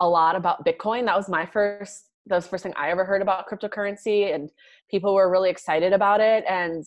a 0.01 0.07
lot 0.07 0.37
about 0.37 0.67
Bitcoin. 0.67 1.07
That 1.07 1.17
was 1.17 1.31
my 1.31 1.47
first 1.47 2.11
that 2.27 2.37
was 2.37 2.45
the 2.45 2.51
first 2.51 2.65
thing 2.65 2.75
I 2.77 2.91
ever 2.91 3.05
heard 3.07 3.23
about 3.23 3.49
cryptocurrency, 3.49 4.35
and 4.35 4.51
people 4.91 5.15
were 5.15 5.31
really 5.31 5.49
excited 5.49 5.95
about 5.95 6.21
it. 6.21 6.45
And 6.47 6.85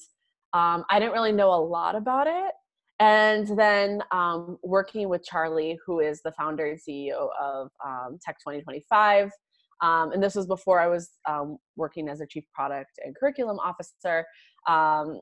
um, 0.54 0.84
I 0.92 1.00
didn't 1.00 1.14
really 1.14 1.32
know 1.32 1.52
a 1.52 1.62
lot 1.62 1.96
about 1.96 2.28
it. 2.28 2.54
And 3.00 3.48
then 3.58 4.02
um, 4.12 4.58
working 4.64 5.10
with 5.10 5.24
Charlie, 5.24 5.80
who 5.86 6.00
is 6.02 6.22
the 6.22 6.32
founder 6.34 6.66
and 6.68 6.80
CEO 6.80 7.30
of 7.40 7.70
um, 7.86 8.20
Tech 8.24 8.38
2025, 8.40 9.32
um, 9.82 10.12
and 10.12 10.22
this 10.22 10.36
was 10.36 10.48
before 10.48 10.80
I 10.80 10.88
was 10.88 11.10
um, 11.28 11.58
working 11.76 12.10
as 12.10 12.22
a 12.22 12.28
chief 12.28 12.46
product 12.54 12.92
and 13.04 13.16
curriculum 13.16 13.60
officer. 13.60 14.26
Um, 14.68 15.22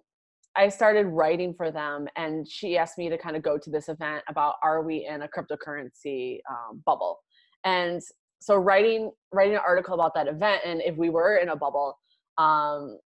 I 0.58 0.70
started 0.70 1.08
writing 1.08 1.54
for 1.54 1.70
them, 1.70 2.08
and 2.16 2.48
she 2.48 2.78
asked 2.78 2.98
me 2.98 3.10
to 3.10 3.18
kind 3.18 3.36
of 3.36 3.44
go 3.44 3.58
to 3.58 3.70
this 3.70 3.90
event 3.90 4.24
about 4.30 4.56
are 4.64 4.84
we 4.84 5.06
in 5.06 5.24
a 5.24 5.28
cryptocurrency 5.28 6.40
bubble? 6.86 7.20
and 7.66 8.02
so 8.40 8.56
writing 8.56 9.12
writing 9.34 9.56
an 9.56 9.62
article 9.66 9.94
about 9.94 10.14
that 10.14 10.28
event 10.28 10.62
and 10.66 10.82
if 10.82 10.96
we 10.96 11.10
were 11.10 11.38
in 11.38 11.50
a 11.50 11.56
bubble 11.56 11.98
um, 12.38 12.98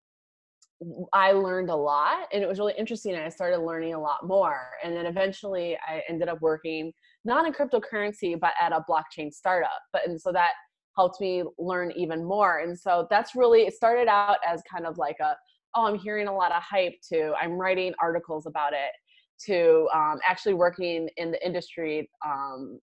i 1.14 1.32
learned 1.32 1.70
a 1.70 1.76
lot 1.76 2.28
and 2.32 2.44
it 2.44 2.48
was 2.48 2.60
really 2.60 2.74
interesting 2.78 3.16
and 3.16 3.24
i 3.24 3.30
started 3.30 3.60
learning 3.60 3.94
a 3.94 4.00
lot 4.00 4.28
more 4.28 4.68
and 4.84 4.96
then 4.96 5.06
eventually 5.06 5.78
i 5.88 6.02
ended 6.08 6.28
up 6.28 6.40
working 6.42 6.92
not 7.26 7.46
in 7.46 7.54
cryptocurrency 7.54 8.40
but 8.40 8.54
at 8.62 8.72
a 8.72 8.84
blockchain 8.90 9.34
startup 9.34 9.82
but 9.92 10.06
and 10.08 10.20
so 10.20 10.32
that 10.32 10.52
helped 11.00 11.22
me 11.22 11.44
learn 11.58 11.94
even 11.96 12.26
more 12.26 12.60
and 12.60 12.78
so 12.78 13.08
that's 13.10 13.34
really 13.34 13.62
it 13.62 13.74
started 13.74 14.10
out 14.10 14.36
as 14.46 14.62
kind 14.70 14.86
of 14.86 14.98
like 14.98 15.16
a 15.22 15.34
oh 15.76 15.86
i'm 15.86 15.98
hearing 15.98 16.28
a 16.28 16.36
lot 16.36 16.52
of 16.52 16.62
hype 16.62 16.96
to 17.02 17.32
i'm 17.42 17.54
writing 17.54 17.94
articles 18.02 18.46
about 18.46 18.74
it 18.74 18.92
to 19.40 19.88
um, 19.96 20.20
actually 20.28 20.54
working 20.54 21.08
in 21.16 21.32
the 21.32 21.46
industry 21.46 22.10
um, 22.26 22.78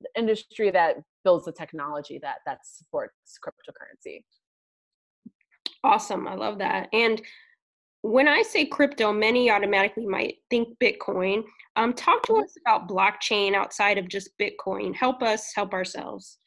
the 0.00 0.08
industry 0.18 0.68
that 0.72 0.96
builds 1.22 1.44
the 1.44 1.52
technology 1.52 2.18
that 2.20 2.38
that 2.44 2.58
supports 2.64 3.38
cryptocurrency 3.38 4.24
awesome 5.84 6.26
i 6.26 6.34
love 6.34 6.58
that 6.58 6.88
and 6.92 7.22
when 8.02 8.28
I 8.28 8.40
say 8.40 8.64
crypto, 8.64 9.12
many 9.12 9.50
automatically 9.50 10.06
might 10.06 10.36
think 10.48 10.68
Bitcoin. 10.78 11.42
Um, 11.76 11.92
talk 11.92 12.22
to 12.22 12.32
mm-hmm. 12.32 12.44
us 12.44 12.54
about 12.66 12.88
blockchain 12.88 13.54
outside 13.54 13.98
of 13.98 14.08
just 14.08 14.30
Bitcoin. 14.40 14.94
Help 14.94 15.22
us 15.22 15.52
help 15.54 15.74
ourselves. 15.74 16.38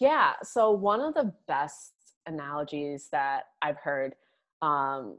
Yeah. 0.00 0.32
So 0.42 0.70
one 0.70 1.00
of 1.00 1.14
the 1.14 1.32
best 1.46 1.92
analogies 2.26 3.08
that 3.12 3.44
I've 3.62 3.76
heard 3.76 4.14
um, 4.62 5.18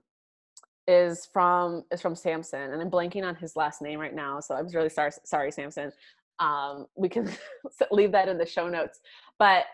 is 0.88 1.27
from 1.32 1.84
is 1.91 2.01
from 2.01 2.15
Samson, 2.15 2.74
and 2.74 2.82
I'm 2.82 2.91
blanking 2.91 3.24
on 3.24 3.36
his 3.36 3.55
last 3.55 3.82
name 3.82 4.00
right 4.00 4.13
now. 4.13 4.39
So 4.39 4.55
I'm 4.55 4.67
really 4.67 4.89
sorry, 4.89 5.12
sorry, 5.24 5.51
Samson. 5.51 5.91
Um, 6.39 6.88
we 6.96 7.10
can 7.10 7.32
leave 7.91 8.12
that 8.12 8.27
in 8.27 8.38
the 8.38 8.46
show 8.46 8.67
notes. 8.67 9.00
But 9.39 9.65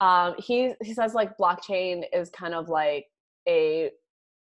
um, 0.00 0.34
he 0.38 0.74
he 0.82 0.94
says 0.94 1.14
like 1.14 1.36
blockchain 1.38 2.04
is 2.12 2.30
kind 2.30 2.54
of 2.54 2.68
like 2.68 3.06
a 3.48 3.90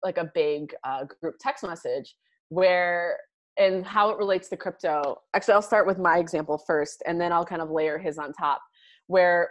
like 0.03 0.17
a 0.17 0.31
big 0.33 0.75
uh, 0.83 1.05
group 1.21 1.35
text 1.39 1.63
message 1.63 2.15
where 2.49 3.17
and 3.57 3.85
how 3.85 4.09
it 4.09 4.17
relates 4.17 4.49
to 4.49 4.57
crypto. 4.57 5.21
Actually, 5.33 5.55
I'll 5.55 5.61
start 5.61 5.85
with 5.87 5.97
my 5.97 6.17
example 6.17 6.57
first, 6.57 7.03
and 7.05 7.19
then 7.19 7.31
I'll 7.31 7.45
kind 7.45 7.61
of 7.61 7.69
layer 7.69 7.97
his 7.97 8.17
on 8.17 8.33
top. 8.33 8.61
Where 9.07 9.49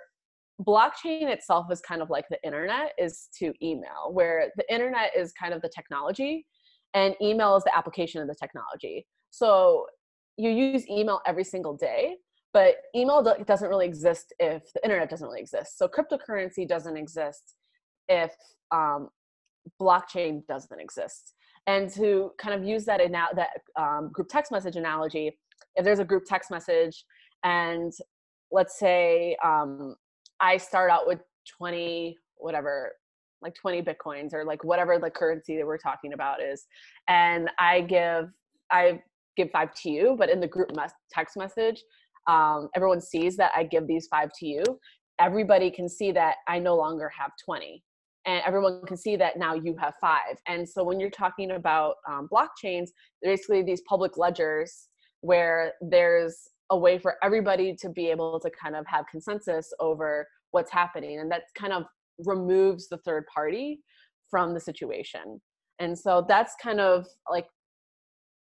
blockchain 0.60 1.28
itself 1.28 1.66
is 1.70 1.80
kind 1.80 2.02
of 2.02 2.10
like 2.10 2.26
the 2.28 2.42
internet 2.44 2.92
is 2.98 3.28
to 3.38 3.52
email, 3.62 4.12
where 4.12 4.50
the 4.56 4.72
internet 4.72 5.10
is 5.16 5.32
kind 5.32 5.54
of 5.54 5.62
the 5.62 5.70
technology, 5.74 6.46
and 6.94 7.14
email 7.22 7.56
is 7.56 7.64
the 7.64 7.76
application 7.76 8.20
of 8.20 8.28
the 8.28 8.34
technology. 8.34 9.06
So 9.30 9.86
you 10.36 10.50
use 10.50 10.88
email 10.88 11.20
every 11.26 11.44
single 11.44 11.76
day, 11.76 12.16
but 12.52 12.76
email 12.96 13.22
doesn't 13.46 13.68
really 13.68 13.86
exist 13.86 14.32
if 14.38 14.72
the 14.74 14.82
internet 14.82 15.08
doesn't 15.08 15.26
really 15.26 15.40
exist. 15.40 15.78
So 15.78 15.88
cryptocurrency 15.88 16.66
doesn't 16.66 16.96
exist 16.96 17.54
if 18.08 18.34
um, 18.72 19.08
blockchain 19.80 20.46
doesn't 20.46 20.80
exist. 20.80 21.34
And 21.66 21.90
to 21.92 22.32
kind 22.38 22.54
of 22.60 22.66
use 22.66 22.84
that 22.86 23.00
in 23.00 23.12
that 23.12 23.48
um, 23.78 24.10
group 24.12 24.28
text 24.28 24.50
message 24.50 24.76
analogy, 24.76 25.38
if 25.76 25.84
there's 25.84 26.00
a 26.00 26.04
group 26.04 26.24
text 26.26 26.50
message 26.50 27.04
and 27.44 27.92
let's 28.50 28.78
say 28.78 29.36
um, 29.44 29.94
I 30.40 30.56
start 30.56 30.90
out 30.90 31.06
with 31.06 31.20
20, 31.58 32.16
whatever, 32.36 32.92
like 33.42 33.54
20 33.54 33.82
bitcoins 33.82 34.32
or 34.32 34.44
like 34.44 34.64
whatever 34.64 34.98
the 34.98 35.10
currency 35.10 35.56
that 35.56 35.66
we're 35.66 35.78
talking 35.78 36.12
about 36.12 36.42
is, 36.42 36.66
and 37.08 37.50
I 37.58 37.82
give, 37.82 38.30
I 38.70 39.02
give 39.36 39.50
five 39.50 39.74
to 39.82 39.90
you, 39.90 40.16
but 40.18 40.30
in 40.30 40.40
the 40.40 40.46
group 40.46 40.74
mes- 40.74 40.92
text 41.10 41.36
message, 41.36 41.82
um, 42.26 42.68
everyone 42.76 43.00
sees 43.00 43.36
that 43.36 43.52
I 43.54 43.64
give 43.64 43.86
these 43.86 44.06
five 44.08 44.30
to 44.38 44.46
you. 44.46 44.62
Everybody 45.18 45.70
can 45.70 45.88
see 45.88 46.12
that 46.12 46.36
I 46.48 46.58
no 46.58 46.76
longer 46.76 47.10
have 47.18 47.32
20 47.44 47.82
and 48.26 48.42
everyone 48.46 48.84
can 48.86 48.96
see 48.96 49.16
that 49.16 49.38
now 49.38 49.54
you 49.54 49.76
have 49.78 49.94
five. 50.00 50.36
And 50.46 50.68
so 50.68 50.84
when 50.84 51.00
you're 51.00 51.10
talking 51.10 51.52
about 51.52 51.96
um, 52.08 52.28
blockchains, 52.30 52.88
basically 53.22 53.62
these 53.62 53.82
public 53.88 54.16
ledgers 54.16 54.88
where 55.22 55.72
there's 55.80 56.36
a 56.70 56.76
way 56.76 56.98
for 56.98 57.16
everybody 57.22 57.74
to 57.76 57.88
be 57.88 58.08
able 58.08 58.38
to 58.40 58.50
kind 58.50 58.76
of 58.76 58.86
have 58.86 59.04
consensus 59.10 59.72
over 59.80 60.26
what's 60.52 60.70
happening, 60.70 61.20
and 61.20 61.30
that 61.30 61.42
kind 61.56 61.72
of 61.72 61.84
removes 62.18 62.88
the 62.88 62.98
third 62.98 63.24
party 63.32 63.80
from 64.30 64.54
the 64.54 64.60
situation. 64.60 65.40
And 65.78 65.98
so 65.98 66.24
that's 66.28 66.54
kind 66.62 66.80
of 66.80 67.06
like, 67.30 67.46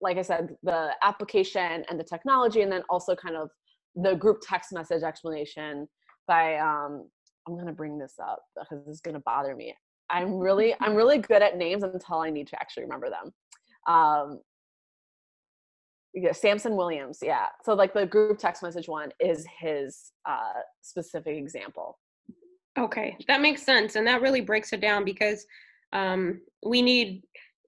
like 0.02 0.18
I 0.18 0.22
said, 0.22 0.56
the 0.64 0.92
application 1.04 1.86
and 1.90 2.00
the 2.00 2.04
technology, 2.04 2.62
and 2.62 2.72
then 2.72 2.84
also 2.90 3.16
kind 3.16 3.36
of 3.36 3.50
the 3.96 4.16
group 4.16 4.40
text 4.42 4.72
message 4.74 5.04
explanation 5.04 5.88
by 6.28 6.58
um, 6.58 7.10
I'm 7.48 7.58
gonna 7.58 7.74
bring 7.74 7.98
this 7.98 8.16
up 8.22 8.40
because 8.56 8.86
this 8.86 8.96
is 8.96 9.02
gonna 9.02 9.22
bother 9.22 9.56
me. 9.56 9.74
I'm 10.10 10.34
really 10.34 10.76
I'm 10.80 10.96
really 10.96 11.18
good 11.18 11.42
at 11.42 11.58
names 11.58 11.84
until 11.84 12.20
I 12.20 12.30
need 12.30 12.48
to 12.48 12.60
actually 12.60 12.84
remember 12.84 13.10
them. 13.10 13.34
Um, 13.94 14.40
yeah, 16.20 16.32
Samson 16.32 16.76
Williams, 16.76 17.20
yeah. 17.22 17.48
So 17.64 17.74
like 17.74 17.94
the 17.94 18.06
group 18.06 18.40
text 18.40 18.64
message 18.64 18.88
one 18.88 19.12
is 19.20 19.46
his 19.60 20.12
uh, 20.26 20.62
specific 20.82 21.38
example. 21.38 22.00
Okay, 22.78 23.16
that 23.28 23.42
makes 23.42 23.64
sense, 23.64 23.96
and 23.96 24.06
that 24.08 24.22
really 24.22 24.42
breaks 24.42 24.74
it 24.74 24.82
down 24.82 25.06
because 25.06 25.46
um, 25.94 26.42
we 26.66 26.82
need 26.82 27.24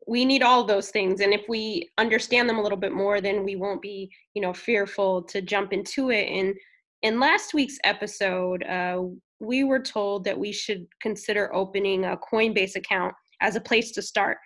we 0.08 0.26
need 0.26 0.42
all 0.42 0.64
those 0.64 0.90
things, 0.90 1.22
and 1.22 1.34
if 1.34 1.42
we 1.48 1.90
understand 2.00 2.50
them 2.50 2.58
a 2.58 2.62
little 2.62 2.78
bit 2.78 2.92
more, 2.92 3.22
then 3.22 3.44
we 3.44 3.56
won't 3.56 3.82
be 3.82 4.12
you 4.34 4.42
know 4.42 4.54
fearful 4.54 5.22
to 5.24 5.42
jump 5.42 5.72
into 5.72 6.10
it. 6.10 6.28
And 6.28 6.56
in 7.04 7.20
last 7.20 7.54
week's 7.54 7.78
episode, 7.84 8.64
uh, 8.64 9.04
we 9.40 9.64
were 9.64 9.80
told 9.80 10.24
that 10.24 10.38
we 10.38 10.52
should 10.52 10.88
consider 11.02 11.54
opening 11.54 12.06
a 12.06 12.18
Coinbase 12.18 12.76
account 12.76 13.14
as 13.42 13.56
a 13.56 13.62
place 13.62 13.92
to 13.92 14.02
start. 14.02 14.38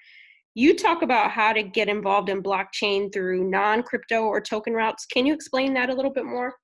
You 0.56 0.76
talk 0.76 1.02
about 1.02 1.32
how 1.32 1.54
to 1.54 1.64
get 1.64 1.90
involved 1.90 2.30
in 2.30 2.44
blockchain 2.44 3.12
through 3.12 3.50
non 3.50 3.84
crypto 3.84 4.24
or 4.24 4.40
token 4.40 4.74
routes. 4.74 5.06
Can 5.06 5.26
you 5.26 5.34
explain 5.34 5.74
that 5.74 5.90
a 5.90 5.94
little 5.94 6.12
bit 6.12 6.26
more? 6.26 6.56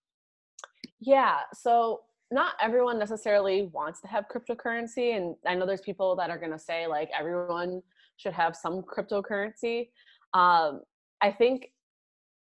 Yeah. 1.00 1.40
So, 1.54 2.02
not 2.32 2.54
everyone 2.62 3.00
necessarily 3.00 3.70
wants 3.74 4.02
to 4.02 4.08
have 4.08 4.26
cryptocurrency. 4.34 5.18
And 5.18 5.36
I 5.48 5.56
know 5.56 5.66
there's 5.66 5.82
people 5.82 6.16
that 6.18 6.30
are 6.30 6.38
going 6.38 6.52
to 6.52 6.60
say, 6.60 6.86
like, 6.86 7.10
everyone 7.18 7.82
should 8.18 8.34
have 8.34 8.56
some 8.56 8.84
cryptocurrency. 8.84 9.90
Um, 10.36 10.82
I 11.22 11.32
think 11.32 11.72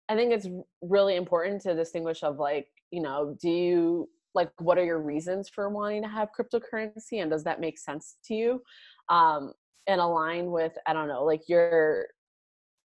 I 0.10 0.16
think 0.16 0.34
it's 0.34 0.48
really 0.82 1.16
important 1.16 1.62
to 1.64 1.76
distinguish 1.76 2.24
of 2.24 2.38
like, 2.38 2.68
you 2.92 3.02
know, 3.02 3.36
do 3.42 3.50
you 3.50 4.10
like 4.34 4.50
what 4.60 4.78
are 4.78 4.84
your 4.84 5.02
reasons 5.02 5.50
for 5.50 5.70
wanting 5.70 6.02
to 6.04 6.10
have 6.10 6.30
cryptocurrency 6.38 7.22
and 7.22 7.32
does 7.32 7.44
that 7.44 7.62
make 7.62 7.80
sense 7.80 8.18
to 8.26 8.36
you 8.36 8.62
um, 9.10 9.54
and 9.88 10.02
align 10.02 10.52
with 10.52 10.74
i 10.88 10.94
don't 10.94 11.08
know 11.08 11.24
like 11.24 11.48
your 11.48 12.08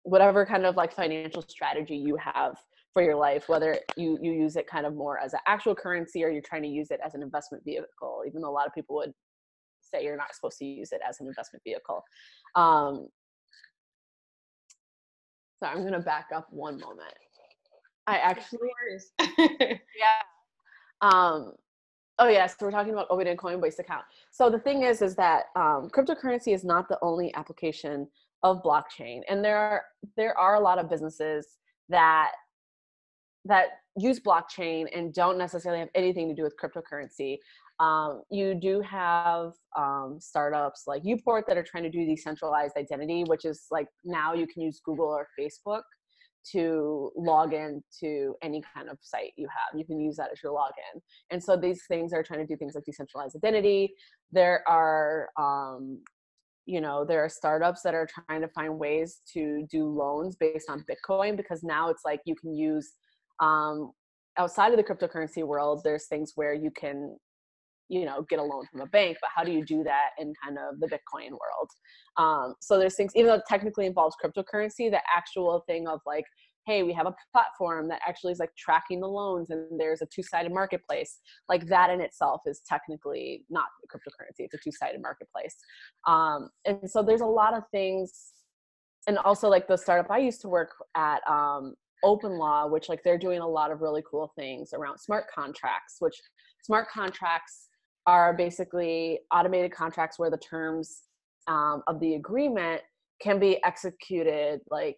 whatever 0.03 0.47
kind 0.47 0.65
of 0.65 0.77
like 0.77 0.95
financial 0.95 1.43
strategy 1.43 1.97
you 1.97 2.17
have 2.17 2.57
for 2.93 3.03
your 3.03 3.17
life 3.17 3.49
whether 3.49 3.79
you 3.97 4.19
you 4.21 4.33
use 4.33 4.57
it 4.57 4.67
kind 4.67 4.87
of 4.87 4.95
more 4.95 5.19
as 5.19 5.33
an 5.33 5.41
actual 5.47 5.75
currency 5.75 6.25
or 6.25 6.31
you're 6.31 6.43
trying 6.43 6.63
to 6.63 6.69
use 6.69 6.91
it 6.91 7.01
as 7.05 7.15
an 7.15 7.23
investment 7.23 7.63
vehicle 7.65 8.23
even 8.27 8.41
though 8.41 8.51
a 8.51 8.53
lot 8.53 8.67
of 8.67 8.75
people 8.75 8.97
would 8.97 9.13
say 9.91 10.05
you're 10.05 10.17
not 10.17 10.35
supposed 10.35 10.59
to 10.59 10.65
use 10.65 10.93
it 10.93 11.01
as 11.07 11.21
an 11.21 11.27
investment 11.27 11.63
vehicle. 11.65 12.05
Um, 12.55 13.09
so 15.63 15.69
i'm 15.69 15.81
going 15.81 15.93
to 15.93 16.01
back 16.01 16.29
up 16.35 16.47
one 16.51 16.79
moment. 16.79 17.15
I 18.07 18.17
actually 18.17 18.71
yeah. 19.39 20.23
Um, 21.03 21.53
oh 22.21 22.29
yes, 22.29 22.37
yeah, 22.37 22.47
so 22.47 22.67
we're 22.67 22.71
talking 22.71 22.93
about 22.93 23.07
a 23.11 23.37
Coinbase 23.37 23.79
account. 23.79 24.05
So 24.31 24.51
the 24.51 24.59
thing 24.59 24.83
is, 24.83 25.03
is 25.03 25.17
that 25.17 25.47
um, 25.57 25.91
cryptocurrency 25.91 26.55
is 26.55 26.65
not 26.65 26.89
the 26.89 26.99
only 27.03 27.35
application 27.35 28.07
of 28.43 28.63
blockchain, 28.63 29.21
and 29.29 29.45
there 29.45 29.57
are 29.57 29.83
there 30.17 30.39
are 30.39 30.55
a 30.55 30.61
lot 30.61 30.79
of 30.79 30.89
businesses 30.89 31.47
that 31.89 32.33
that 33.47 33.69
use 33.97 34.21
blockchain 34.21 34.87
and 34.95 35.13
don't 35.15 35.39
necessarily 35.39 35.81
have 35.81 35.89
anything 35.95 36.29
to 36.29 36.35
do 36.35 36.43
with 36.43 36.55
cryptocurrency. 36.63 37.39
Um, 37.81 38.23
you 38.31 38.55
do 38.55 38.83
have 38.83 39.53
um, 39.77 40.19
startups 40.21 40.85
like 40.87 41.03
Uport 41.03 41.47
that 41.49 41.57
are 41.57 41.63
trying 41.63 41.85
to 41.85 41.91
do 41.91 42.05
decentralized 42.05 42.77
identity, 42.77 43.25
which 43.27 43.47
is 43.47 43.67
like 43.71 43.87
now 44.05 44.35
you 44.35 44.47
can 44.47 44.63
use 44.63 44.81
Google 44.85 45.07
or 45.07 45.27
Facebook 45.39 45.83
to 46.53 47.11
log 47.17 47.53
in 47.53 47.83
to 48.01 48.35
any 48.43 48.63
kind 48.75 48.89
of 48.89 48.99
site 49.01 49.33
you 49.37 49.47
have. 49.49 49.79
You 49.79 49.85
can 49.85 50.01
use 50.01 50.17
that 50.17 50.31
as 50.33 50.43
your 50.43 50.53
login. 50.53 51.01
And 51.31 51.43
so 51.43 51.57
these 51.57 51.83
things 51.89 52.13
are 52.13 52.23
trying 52.23 52.41
to 52.41 52.47
do 52.47 52.57
things 52.57 52.75
like 52.75 52.85
decentralized 52.85 53.37
identity. 53.37 53.95
There 54.33 54.63
are, 54.69 55.29
um, 55.39 56.03
you 56.67 56.81
know, 56.81 57.05
there 57.05 57.25
are 57.25 57.29
startups 57.29 57.83
that 57.83 57.95
are 57.95 58.07
trying 58.07 58.41
to 58.43 58.49
find 58.49 58.79
ways 58.79 59.21
to 59.33 59.67
do 59.71 59.87
loans 59.89 60.37
based 60.37 60.71
on 60.71 60.85
Bitcoin 60.91 61.37
because 61.37 61.63
now 61.63 61.89
it's 61.89 62.03
like 62.05 62.21
you 62.25 62.35
can 62.35 62.55
use 62.55 62.93
um, 63.41 63.93
outside 64.39 64.73
of 64.73 64.77
the 64.77 64.85
cryptocurrency 64.85 65.45
world. 65.45 65.83
There's 65.85 66.07
things 66.07 66.33
where 66.37 66.55
you 66.55 66.71
can 66.71 67.17
you 67.91 68.05
know 68.05 68.25
get 68.31 68.39
a 68.39 68.43
loan 68.43 68.65
from 68.71 68.81
a 68.81 68.87
bank 68.87 69.19
but 69.21 69.31
how 69.35 69.45
do 69.45 69.53
you 69.53 69.65
do 69.65 69.83
that 69.83 70.11
in 70.19 70.33
kind 70.43 70.57
of 70.59 70.81
the 70.81 70.87
bitcoin 70.87 71.31
world? 71.31 71.71
Um, 72.17 72.55
so 72.61 72.79
there's 72.79 72.97
things 72.97 73.13
even 73.15 73.29
though 73.29 73.37
it 73.37 73.43
technically 73.49 73.87
involves 73.87 74.17
cryptocurrency 74.23 74.91
the 74.91 75.01
actual 75.15 75.63
thing 75.67 75.89
of 75.89 76.01
like 76.07 76.25
hey 76.67 76.83
we 76.83 76.93
have 76.93 77.07
a 77.07 77.15
platform 77.33 77.89
that 77.89 78.01
actually 78.07 78.33
is 78.33 78.39
like 78.39 78.55
tracking 78.57 79.01
the 79.01 79.09
loans 79.09 79.51
and 79.51 79.67
there's 79.79 80.03
a 80.03 80.07
two-sided 80.07 80.53
marketplace 80.53 81.19
like 81.49 81.67
that 81.67 81.91
in 81.91 82.01
itself 82.01 82.41
is 82.47 82.61
technically 82.69 83.45
not 83.51 83.67
cryptocurrency 83.93 84.41
it's 84.41 84.55
a 84.55 84.59
two-sided 84.63 85.01
marketplace. 85.01 85.57
Um, 86.07 86.51
and 86.65 86.89
so 86.89 87.03
there's 87.03 87.23
a 87.23 87.27
lot 87.27 87.55
of 87.55 87.65
things 87.73 88.33
and 89.07 89.19
also 89.19 89.49
like 89.49 89.67
the 89.67 89.77
startup 89.77 90.11
i 90.11 90.19
used 90.19 90.41
to 90.43 90.49
work 90.49 90.71
at 90.97 91.21
um, 91.29 91.75
OpenLaw 92.05 92.71
which 92.71 92.89
like 92.89 93.03
they're 93.03 93.19
doing 93.19 93.41
a 93.41 93.49
lot 93.49 93.71
of 93.71 93.81
really 93.81 94.03
cool 94.09 94.33
things 94.37 94.73
around 94.75 94.99
smart 94.99 95.25
contracts 95.35 95.97
which 95.99 96.21
smart 96.63 96.89
contracts 96.89 97.70
are 98.11 98.35
basically 98.35 99.21
automated 99.33 99.71
contracts 99.71 100.19
where 100.19 100.31
the 100.31 100.39
terms 100.39 101.03
um, 101.47 101.85
of 101.87 102.01
the 102.01 102.15
agreement 102.17 102.83
can 103.23 103.39
be 103.39 103.63
executed 103.63 104.61
like 104.69 104.97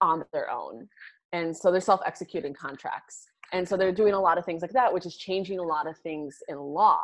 on 0.00 0.24
their 0.32 0.48
own. 0.52 0.88
And 1.32 1.56
so 1.56 1.72
they're 1.72 1.80
self-executing 1.80 2.54
contracts. 2.54 3.26
And 3.52 3.68
so 3.68 3.76
they're 3.76 3.90
doing 3.90 4.14
a 4.14 4.20
lot 4.20 4.38
of 4.38 4.44
things 4.44 4.62
like 4.62 4.72
that 4.72 4.94
which 4.94 5.04
is 5.04 5.16
changing 5.16 5.58
a 5.58 5.64
lot 5.64 5.88
of 5.88 5.98
things 5.98 6.36
in 6.48 6.56
law. 6.56 7.02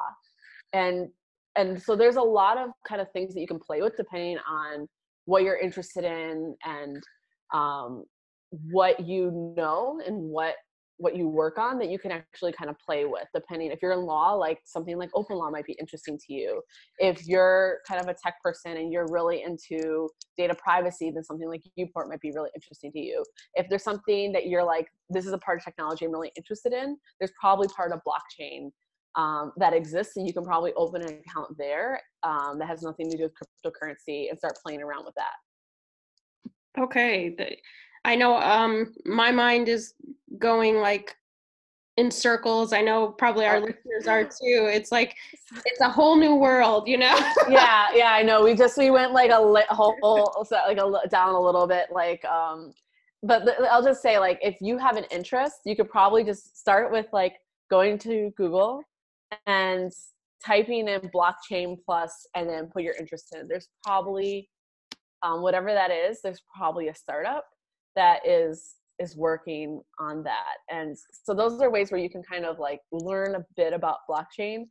And 0.73 1.09
and 1.57 1.83
so 1.83 1.97
there's 1.97 2.15
a 2.15 2.23
lot 2.23 2.57
of 2.57 2.71
kind 2.87 3.01
of 3.01 3.11
things 3.11 3.35
that 3.35 3.41
you 3.41 3.49
can 3.49 3.59
play 3.59 3.83
with 3.83 3.97
depending 3.97 4.39
on 4.49 4.87
what 5.25 5.43
you're 5.43 5.59
interested 5.59 6.05
in 6.05 6.55
and 6.65 7.03
um, 7.53 8.05
what 8.71 9.01
you 9.01 9.53
know 9.57 10.01
and 10.07 10.17
what 10.17 10.55
what 11.01 11.17
you 11.17 11.27
work 11.27 11.59
on 11.59 11.79
that 11.79 11.89
you 11.89 11.99
can 11.99 12.11
actually 12.11 12.53
kind 12.53 12.69
of 12.69 12.79
play 12.79 13.07
with 13.07 13.27
depending 13.35 13.71
if 13.71 13.79
you're 13.81 13.93
in 13.93 14.01
law 14.01 14.33
like 14.35 14.61
something 14.65 14.99
like 14.99 15.11
open 15.15 15.37
law 15.37 15.51
might 15.51 15.65
be 15.65 15.73
interesting 15.81 16.19
to 16.19 16.33
you. 16.33 16.61
If 16.99 17.27
you're 17.27 17.79
kind 17.89 18.01
of 18.01 18.09
a 18.09 18.15
tech 18.15 18.41
person 18.43 18.77
and 18.77 18.93
you're 18.93 19.07
really 19.09 19.43
into 19.43 20.09
data 20.37 20.55
privacy 20.55 21.11
then 21.11 21.25
something 21.25 21.49
like 21.49 21.63
uport 21.79 22.09
might 22.09 22.21
be 22.21 22.33
really 22.35 22.51
interesting 22.55 22.93
to 22.93 23.01
you. 23.01 23.25
If 23.55 23.69
there's 23.69 23.83
something 23.83 24.33
that 24.33 24.47
you're 24.47 24.65
like 24.65 24.89
this 25.09 25.27
is 25.27 25.33
a 25.33 25.39
part 25.39 25.59
of 25.59 25.65
technology 25.65 26.05
i'm 26.05 26.13
really 26.13 26.31
interested 26.37 26.73
in 26.73 26.97
there's 27.19 27.33
probably 27.41 27.67
part 27.77 27.91
of 27.91 28.01
blockchain 28.07 28.71
um, 29.17 29.53
that 29.57 29.73
exists 29.73 30.17
and 30.17 30.27
you 30.27 30.33
can 30.33 30.45
probably 30.45 30.73
open 30.75 31.03
an 31.03 31.09
account 31.09 31.57
there 31.59 32.01
um, 32.23 32.59
that 32.61 32.69
has 32.69 32.83
nothing 32.83 33.11
to 33.11 33.17
do 33.17 33.25
with 33.25 33.33
cryptocurrency 33.33 34.31
and 34.31 34.39
start 34.39 34.55
playing 34.65 34.83
around 34.83 35.05
with 35.05 35.15
that. 35.17 35.35
Okay 36.81 37.35
I 38.05 38.17
know 38.17 38.37
um 38.37 38.95
my 39.05 39.31
mind 39.31 39.69
is 39.69 39.95
going 40.39 40.77
like 40.77 41.17
in 41.97 42.11
circles. 42.11 42.73
I 42.73 42.81
know 42.81 43.09
probably 43.09 43.45
our 43.47 43.61
listeners 43.61 44.07
are 44.07 44.25
too. 44.43 44.69
It's 44.73 44.91
like 44.91 45.17
it's 45.67 45.81
a 45.81 45.89
whole 45.89 46.17
new 46.17 46.35
world, 46.37 46.89
you 46.89 46.97
know. 46.97 47.15
yeah, 47.49 47.89
yeah, 47.95 48.13
I 48.13 48.23
know. 48.23 48.43
We 48.43 48.55
just 48.55 48.79
we 48.79 48.91
went 48.91 49.13
like 49.13 49.31
a 49.31 49.41
li- 49.41 49.65
whole 49.69 49.97
like 50.51 50.79
a 50.79 51.09
down 51.09 51.35
a 51.35 51.41
little 51.41 51.67
bit 51.67 51.89
like 51.93 52.25
um 52.25 52.73
but 53.23 53.45
the, 53.45 53.53
I'll 53.71 53.85
just 53.85 54.01
say 54.01 54.19
like 54.19 54.39
if 54.43 54.57
you 54.61 54.79
have 54.79 54.97
an 54.97 55.05
interest, 55.11 55.61
you 55.67 55.77
could 55.77 55.91
probably 55.91 56.25
just 56.25 56.59
start 56.59 56.91
with 56.91 57.07
like 57.13 57.35
going 57.71 57.99
to 57.99 58.33
Google 58.37 58.83
and 59.47 59.93
typing 60.45 60.89
in 60.89 61.01
blockchain 61.15 61.77
plus 61.85 62.27
and 62.35 62.49
then 62.49 62.69
put 62.73 62.83
your 62.83 62.95
interest 62.95 63.35
in. 63.39 63.47
There's 63.47 63.69
probably 63.85 64.49
um, 65.23 65.43
whatever 65.43 65.75
that 65.75 65.91
is, 65.91 66.23
there's 66.23 66.43
probably 66.57 66.89
a 66.89 66.95
startup 66.95 67.45
that 68.01 68.27
is 68.27 68.77
is 68.99 69.17
working 69.17 69.83
on 69.99 70.23
that. 70.23 70.57
And 70.71 70.97
so 71.25 71.35
those 71.35 71.61
are 71.61 71.71
ways 71.71 71.91
where 71.91 72.01
you 72.01 72.11
can 72.11 72.23
kind 72.23 72.45
of 72.45 72.59
like 72.59 72.81
learn 72.93 73.35
a 73.35 73.45
bit 73.57 73.73
about 73.73 73.99
blockchain 74.09 74.65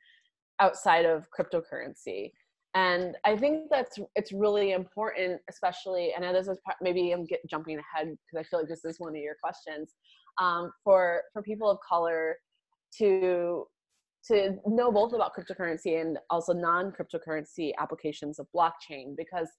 outside 0.59 1.05
of 1.05 1.25
cryptocurrency. 1.37 2.31
And 2.75 3.15
i 3.25 3.35
think 3.35 3.63
that's 3.71 3.97
it's 4.15 4.31
really 4.31 4.73
important 4.73 5.41
especially 5.49 6.13
and 6.15 6.23
this 6.35 6.47
is 6.47 6.59
maybe 6.83 7.11
i'm 7.13 7.25
get, 7.25 7.39
jumping 7.49 7.79
ahead 7.79 8.07
because 8.09 8.37
i 8.39 8.43
feel 8.47 8.59
like 8.59 8.69
this 8.69 8.85
is 8.85 8.99
one 8.99 9.15
of 9.15 9.23
your 9.27 9.37
questions 9.43 9.95
um, 10.39 10.71
for 10.83 11.23
for 11.33 11.41
people 11.41 11.67
of 11.71 11.79
color 11.93 12.35
to 12.99 13.65
to 14.27 14.55
know 14.67 14.91
both 14.91 15.13
about 15.13 15.31
cryptocurrency 15.35 15.99
and 15.99 16.19
also 16.29 16.53
non-cryptocurrency 16.53 17.71
applications 17.79 18.37
of 18.37 18.45
blockchain 18.55 19.15
because 19.17 19.49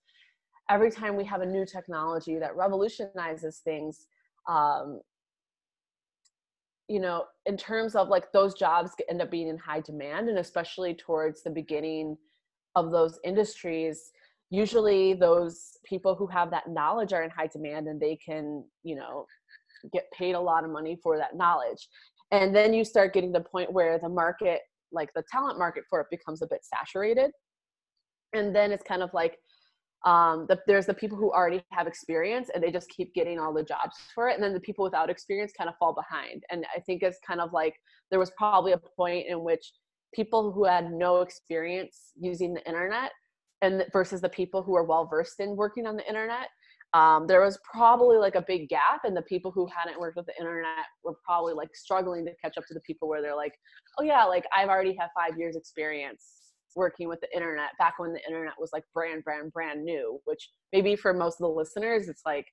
every 0.70 0.90
time 0.90 1.16
we 1.16 1.24
have 1.24 1.40
a 1.40 1.46
new 1.46 1.66
technology 1.66 2.38
that 2.38 2.56
revolutionizes 2.56 3.58
things 3.64 4.06
um, 4.48 5.00
you 6.88 7.00
know 7.00 7.24
in 7.46 7.56
terms 7.56 7.94
of 7.94 8.08
like 8.08 8.32
those 8.32 8.54
jobs 8.54 8.92
end 9.08 9.20
up 9.20 9.30
being 9.30 9.48
in 9.48 9.58
high 9.58 9.80
demand 9.80 10.28
and 10.28 10.38
especially 10.38 10.94
towards 10.94 11.42
the 11.42 11.50
beginning 11.50 12.16
of 12.76 12.90
those 12.90 13.18
industries 13.24 14.10
usually 14.50 15.14
those 15.14 15.76
people 15.84 16.14
who 16.14 16.26
have 16.26 16.50
that 16.50 16.68
knowledge 16.68 17.12
are 17.12 17.22
in 17.22 17.30
high 17.30 17.46
demand 17.46 17.86
and 17.86 18.00
they 18.00 18.16
can 18.16 18.64
you 18.82 18.96
know 18.96 19.26
get 19.92 20.10
paid 20.12 20.34
a 20.34 20.40
lot 20.40 20.64
of 20.64 20.70
money 20.70 20.98
for 21.02 21.16
that 21.16 21.36
knowledge. 21.36 21.88
And 22.30 22.54
then 22.54 22.72
you 22.72 22.84
start 22.84 23.12
getting 23.12 23.32
the 23.32 23.40
point 23.40 23.72
where 23.72 23.98
the 23.98 24.08
market 24.08 24.60
like 24.92 25.10
the 25.14 25.22
talent 25.30 25.56
market 25.56 25.84
for 25.88 26.00
it 26.00 26.08
becomes 26.10 26.42
a 26.42 26.48
bit 26.48 26.60
saturated. 26.62 27.30
And 28.32 28.54
then 28.54 28.72
it's 28.72 28.82
kind 28.82 29.02
of 29.02 29.10
like 29.14 29.38
um, 30.06 30.46
the, 30.48 30.58
there's 30.66 30.86
the 30.86 30.94
people 30.94 31.18
who 31.18 31.30
already 31.30 31.62
have 31.72 31.86
experience 31.86 32.48
and 32.54 32.62
they 32.62 32.70
just 32.70 32.88
keep 32.88 33.12
getting 33.12 33.38
all 33.38 33.52
the 33.52 33.62
jobs 33.62 33.96
for 34.14 34.28
it. 34.28 34.34
And 34.34 34.42
then 34.42 34.54
the 34.54 34.60
people 34.60 34.82
without 34.82 35.10
experience 35.10 35.52
kind 35.56 35.68
of 35.68 35.76
fall 35.78 35.94
behind. 35.94 36.42
And 36.50 36.64
i 36.74 36.80
think 36.80 37.02
it's 37.02 37.18
kind 37.26 37.40
of 37.40 37.52
like 37.52 37.74
there 38.10 38.18
was 38.18 38.30
probably 38.36 38.72
a 38.72 38.78
point 38.78 39.26
in 39.28 39.44
which 39.44 39.72
people 40.14 40.52
who 40.52 40.64
had 40.64 40.92
no 40.92 41.20
experience 41.20 42.12
using 42.18 42.54
the 42.54 42.66
internet 42.66 43.12
and 43.62 43.84
versus 43.92 44.20
the 44.20 44.28
people 44.28 44.62
who 44.62 44.74
are 44.74 44.84
well 44.84 45.06
versed 45.06 45.40
in 45.40 45.56
working 45.56 45.86
on 45.86 45.96
the 45.96 46.06
internet 46.08 46.48
um, 46.92 47.28
there 47.28 47.40
was 47.40 47.56
probably 47.72 48.16
like 48.16 48.34
a 48.34 48.42
big 48.42 48.68
gap 48.68 49.02
and 49.04 49.16
the 49.16 49.22
people 49.22 49.52
who 49.52 49.68
hadn't 49.68 50.00
worked 50.00 50.16
with 50.16 50.26
the 50.26 50.36
internet 50.40 50.86
were 51.04 51.14
probably 51.24 51.52
like 51.52 51.68
struggling 51.72 52.24
to 52.24 52.32
catch 52.42 52.58
up 52.58 52.64
to 52.66 52.74
the 52.74 52.80
people 52.80 53.08
where 53.08 53.22
they're 53.22 53.36
like 53.36 53.54
oh 53.98 54.02
yeah 54.02 54.24
like 54.24 54.44
i've 54.56 54.68
already 54.68 54.96
had 54.98 55.08
five 55.14 55.38
years 55.38 55.56
experience 55.56 56.39
working 56.76 57.08
with 57.08 57.20
the 57.20 57.34
internet 57.34 57.70
back 57.78 57.94
when 57.98 58.12
the 58.12 58.24
internet 58.26 58.54
was 58.58 58.70
like 58.72 58.84
brand 58.94 59.24
brand 59.24 59.52
brand 59.52 59.84
new 59.84 60.20
which 60.24 60.50
maybe 60.72 60.96
for 60.96 61.12
most 61.12 61.34
of 61.34 61.44
the 61.44 61.48
listeners 61.48 62.08
it's 62.08 62.22
like 62.24 62.46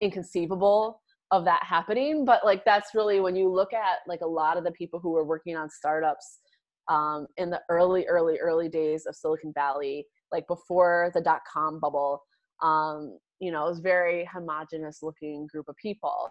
inconceivable 0.00 1.00
of 1.30 1.44
that 1.44 1.62
happening 1.64 2.24
but 2.24 2.44
like 2.44 2.64
that's 2.64 2.94
really 2.94 3.20
when 3.20 3.34
you 3.34 3.48
look 3.48 3.72
at 3.72 3.98
like 4.06 4.20
a 4.20 4.26
lot 4.26 4.56
of 4.56 4.64
the 4.64 4.72
people 4.72 5.00
who 5.00 5.10
were 5.10 5.24
working 5.24 5.56
on 5.56 5.68
startups 5.70 6.40
um, 6.88 7.26
in 7.38 7.48
the 7.48 7.60
early 7.70 8.04
early 8.06 8.38
early 8.38 8.68
days 8.68 9.06
of 9.06 9.14
silicon 9.14 9.52
valley 9.54 10.06
like 10.30 10.46
before 10.46 11.10
the 11.14 11.20
dot 11.20 11.40
com 11.50 11.80
bubble 11.80 12.22
um, 12.62 13.18
you 13.40 13.50
know 13.50 13.66
it 13.66 13.70
was 13.70 13.80
very 13.80 14.28
homogenous 14.32 15.02
looking 15.02 15.46
group 15.46 15.68
of 15.68 15.76
people. 15.76 16.30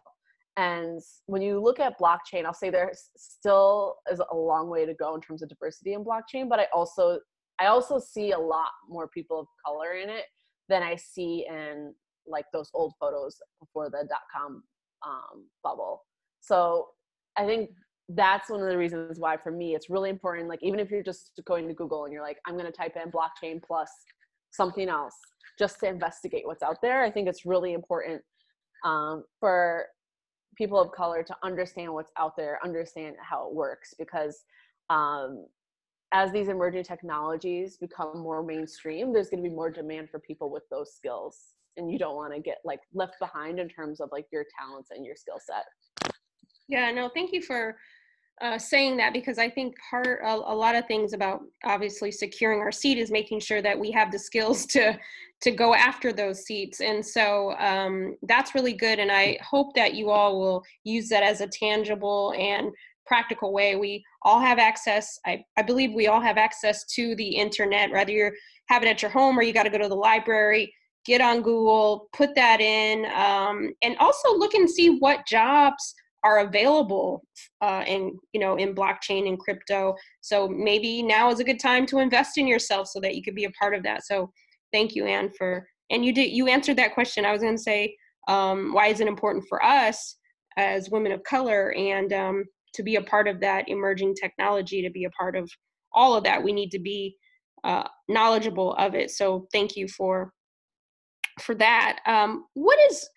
And 0.56 1.02
when 1.26 1.42
you 1.42 1.60
look 1.60 1.80
at 1.80 2.00
blockchain 2.00 2.46
i'll 2.46 2.54
say 2.54 2.70
there 2.70 2.92
still 3.18 3.96
is 4.12 4.22
a 4.32 4.36
long 4.36 4.70
way 4.70 4.86
to 4.86 4.94
go 4.94 5.16
in 5.16 5.22
terms 5.22 5.42
of 5.42 5.50
diversity 5.50 5.94
in 5.94 6.06
blockchain 6.06 6.48
but 6.48 6.60
i 6.60 6.68
also 6.72 7.20
I 7.60 7.68
also 7.68 8.00
see 8.00 8.32
a 8.32 8.40
lot 8.40 8.70
more 8.90 9.08
people 9.08 9.40
of 9.40 9.48
color 9.66 9.94
in 9.94 10.10
it 10.10 10.26
than 10.70 10.82
I 10.84 10.96
see 10.96 11.46
in 11.50 11.94
like 12.26 12.46
those 12.54 12.70
old 12.74 12.94
photos 13.00 13.38
before 13.60 13.90
the 13.90 14.06
dot 14.10 14.22
com 14.34 14.64
um, 15.06 15.46
bubble. 15.64 16.04
So 16.42 16.88
I 17.38 17.46
think 17.46 17.70
that's 18.10 18.50
one 18.50 18.62
of 18.62 18.68
the 18.68 18.78
reasons 18.78 19.20
why 19.20 19.38
for 19.38 19.52
me 19.52 19.76
it's 19.76 19.90
really 19.90 20.10
important. 20.10 20.50
Like 20.50 20.64
even 20.64 20.80
if 20.80 20.90
you're 20.90 21.04
just 21.04 21.32
going 21.46 21.68
to 21.68 21.74
Google 21.74 22.06
and 22.06 22.14
you're 22.14 22.22
like, 22.22 22.38
I'm 22.46 22.54
going 22.54 22.66
to 22.66 22.72
type 22.72 22.96
in 22.96 23.12
blockchain 23.12 23.62
plus 23.62 23.90
something 24.52 24.90
else 24.90 25.16
just 25.60 25.80
to 25.80 25.88
investigate 25.88 26.46
what's 26.46 26.64
out 26.64 26.78
there. 26.82 27.04
I 27.04 27.12
think 27.12 27.28
it's 27.28 27.46
really 27.46 27.74
important 27.74 28.22
um, 28.84 29.24
for 29.40 29.86
people 30.58 30.80
of 30.80 30.92
color 30.92 31.24
to 31.24 31.36
understand 31.44 31.94
what's 31.94 32.12
out 32.18 32.36
there, 32.38 32.60
understand 32.64 33.16
how 33.22 33.48
it 33.48 33.56
works 33.56 33.94
because 33.98 34.44
um, 34.90 35.46
as 36.14 36.32
these 36.32 36.48
emerging 36.48 36.84
technologies 36.84 37.78
become 37.78 38.20
more 38.20 38.44
mainstream, 38.44 39.12
there's 39.12 39.30
going 39.30 39.44
to 39.44 39.50
be 39.50 39.54
more 39.54 39.72
demand 39.72 40.10
for 40.10 40.20
people 40.20 40.52
with 40.52 40.64
those 40.70 40.94
skills. 40.94 41.40
And 41.76 41.92
you 41.92 41.98
don't 41.98 42.16
want 42.16 42.34
to 42.34 42.40
get 42.40 42.60
like 42.64 42.82
left 42.94 43.16
behind 43.20 43.60
in 43.60 43.68
terms 43.68 44.00
of 44.00 44.10
like 44.12 44.28
your 44.32 44.46
talents 44.58 44.92
and 44.92 45.04
your 45.04 45.16
skill 45.16 45.40
set. 45.44 46.14
Yeah, 46.70 46.92
no, 46.92 47.10
thank 47.14 47.34
you 47.34 47.42
for 47.42 47.76
uh, 48.42 48.58
saying 48.58 48.98
that 48.98 49.14
because 49.14 49.38
I 49.38 49.50
think 49.50 49.76
part 49.90 50.20
a, 50.24 50.34
a, 50.34 50.56
lot 50.56 50.76
of 50.76 50.86
things 50.88 51.14
about 51.14 51.42
obviously 51.64 52.12
securing 52.12 52.60
our 52.60 52.72
seat 52.72 52.98
is 52.98 53.12
making 53.12 53.40
sure 53.40 53.62
that 53.62 53.80
we 53.80 53.92
have 53.92 54.12
the 54.12 54.20
skills 54.20 54.66
to 54.68 54.98
to 55.42 55.52
go 55.52 55.74
after 55.76 56.14
those 56.14 56.46
seats, 56.46 56.80
and 56.80 57.06
so 57.06 57.54
um, 57.58 58.16
that's 58.24 58.56
really 58.56 58.72
good. 58.74 58.98
And 58.98 59.12
I 59.12 59.38
hope 59.42 59.76
that 59.76 59.94
you 59.94 60.10
all 60.10 60.40
will 60.40 60.64
use 60.86 61.10
that 61.10 61.22
as 61.22 61.42
a 61.42 61.48
tangible 61.48 62.34
and 62.38 62.72
practical 63.06 63.54
way. 63.54 63.76
We 63.76 64.04
all 64.24 64.40
have 64.40 64.60
access, 64.60 65.20
I, 65.26 65.44
I 65.58 65.62
believe 65.62 65.94
we 65.94 66.08
all 66.08 66.22
have 66.22 66.38
access 66.38 66.86
to 66.96 67.16
the 67.16 67.28
internet, 67.28 67.92
whether 67.92 68.12
you're 68.12 68.34
having 68.68 68.88
it 68.88 68.92
at 68.92 69.02
your 69.02 69.12
home 69.12 69.38
or 69.38 69.44
you 69.44 69.54
got 69.54 69.64
to 69.64 69.70
go 69.70 69.78
to 69.78 69.90
the 69.90 69.96
library. 69.96 70.74
Get 71.06 71.20
on 71.20 71.42
Google, 71.42 72.08
put 72.14 72.34
that 72.36 72.62
in, 72.62 73.06
um, 73.14 73.74
and 73.82 73.98
also 73.98 74.38
look 74.38 74.54
and 74.54 74.70
see 74.70 75.00
what 75.00 75.28
jobs 75.28 75.94
are 76.24 76.40
available 76.40 77.26
uh, 77.60 77.84
in 77.86 78.18
you 78.32 78.40
know 78.40 78.56
in 78.56 78.74
blockchain 78.74 79.28
and 79.28 79.38
crypto. 79.38 79.96
So 80.22 80.48
maybe 80.48 81.04
now 81.04 81.30
is 81.30 81.42
a 81.42 81.44
good 81.44 81.60
time 81.60 81.86
to 81.88 82.00
invest 82.00 82.38
in 82.38 82.48
yourself 82.48 82.88
so 82.88 83.02
that 83.02 83.16
you 83.16 83.24
could 83.24 83.36
be 83.36 83.44
a 83.44 83.52
part 83.52 83.76
of 83.76 83.84
that. 83.84 84.06
So 84.06 84.32
thank 84.72 84.96
you, 84.96 85.06
Anne, 85.06 85.30
for 85.38 85.68
and 85.90 86.06
you 86.06 86.14
did 86.14 86.32
you 86.32 86.48
answered 86.48 86.78
that 86.78 86.94
question. 86.94 87.26
I 87.26 87.34
was 87.34 87.42
going 87.42 87.58
to 87.58 87.62
say 87.62 87.96
um, 88.28 88.74
why 88.74 88.88
is 88.88 89.02
it 89.02 89.08
important 89.08 89.46
for 89.50 89.64
us 89.64 90.18
as 90.58 90.90
women 90.90 91.12
of 91.12 91.24
color 91.24 91.74
and 91.74 92.14
um, 92.14 92.46
to 92.74 92.84
be 92.84 92.96
a 92.96 93.02
part 93.02 93.28
of 93.28 93.40
that 93.42 93.70
emerging 93.70 94.16
technology, 94.16 94.82
to 94.82 94.90
be 94.90 95.06
a 95.06 95.10
part 95.12 95.36
of 95.36 95.50
all 95.94 96.16
of 96.16 96.24
that, 96.24 96.44
we 96.44 96.52
need 96.52 96.72
to 96.72 96.80
be 96.80 97.16
uh, 97.64 97.88
knowledgeable 98.08 98.74
of 98.76 98.96
it. 98.96 99.12
So 99.12 99.48
thank 99.52 99.76
you 99.76 99.88
for 99.88 100.34
for 101.42 101.56
that. 101.56 102.00
Um, 102.06 102.46
what 102.54 102.78
is 102.92 103.08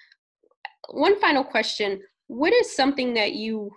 one 0.90 1.18
final 1.20 1.44
question? 1.44 2.00
What 2.28 2.52
is 2.52 2.74
something 2.74 3.14
that 3.14 3.32
you 3.32 3.70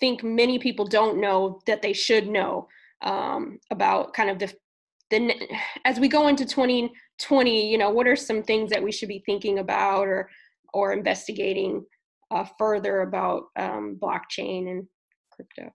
think 0.00 0.22
many 0.22 0.58
people 0.58 0.86
don't 0.86 1.20
know 1.20 1.60
that 1.66 1.82
they 1.82 1.92
should 1.92 2.28
know 2.28 2.68
um, 3.02 3.58
about 3.70 4.14
kind 4.14 4.30
of 4.30 4.38
the 4.38 4.52
the 5.10 5.32
as 5.86 5.98
we 5.98 6.06
go 6.08 6.28
into 6.28 6.44
2020 6.44 7.70
you 7.70 7.78
know 7.78 7.88
what 7.88 8.06
are 8.06 8.16
some 8.16 8.42
things 8.42 8.70
that 8.70 8.82
we 8.82 8.92
should 8.92 9.08
be 9.08 9.22
thinking 9.24 9.58
about 9.58 10.06
or 10.06 10.28
or 10.74 10.92
investigating 10.92 11.82
uh, 12.30 12.44
further 12.58 13.02
about 13.02 13.44
um, 13.56 13.98
blockchain 14.00 14.70
and 14.70 14.86
crypto? 15.32 15.72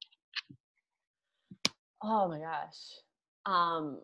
Oh 2.04 2.28
my 2.28 2.40
gosh. 2.40 2.78
Um, 3.46 4.00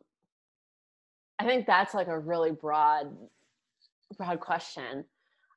I 1.40 1.46
think 1.46 1.66
that's 1.66 1.94
like 1.94 2.08
a 2.08 2.20
really 2.20 2.52
broad, 2.52 3.16
broad 4.18 4.40
question. 4.40 5.06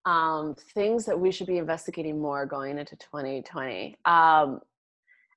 Um, 0.04 0.56
things 0.74 1.04
that 1.06 1.18
we 1.18 1.30
should 1.30 1.46
be 1.46 1.58
investigating 1.58 2.20
more 2.20 2.44
going 2.44 2.78
into 2.78 2.96
2020. 2.96 3.96
Um, 4.04 4.60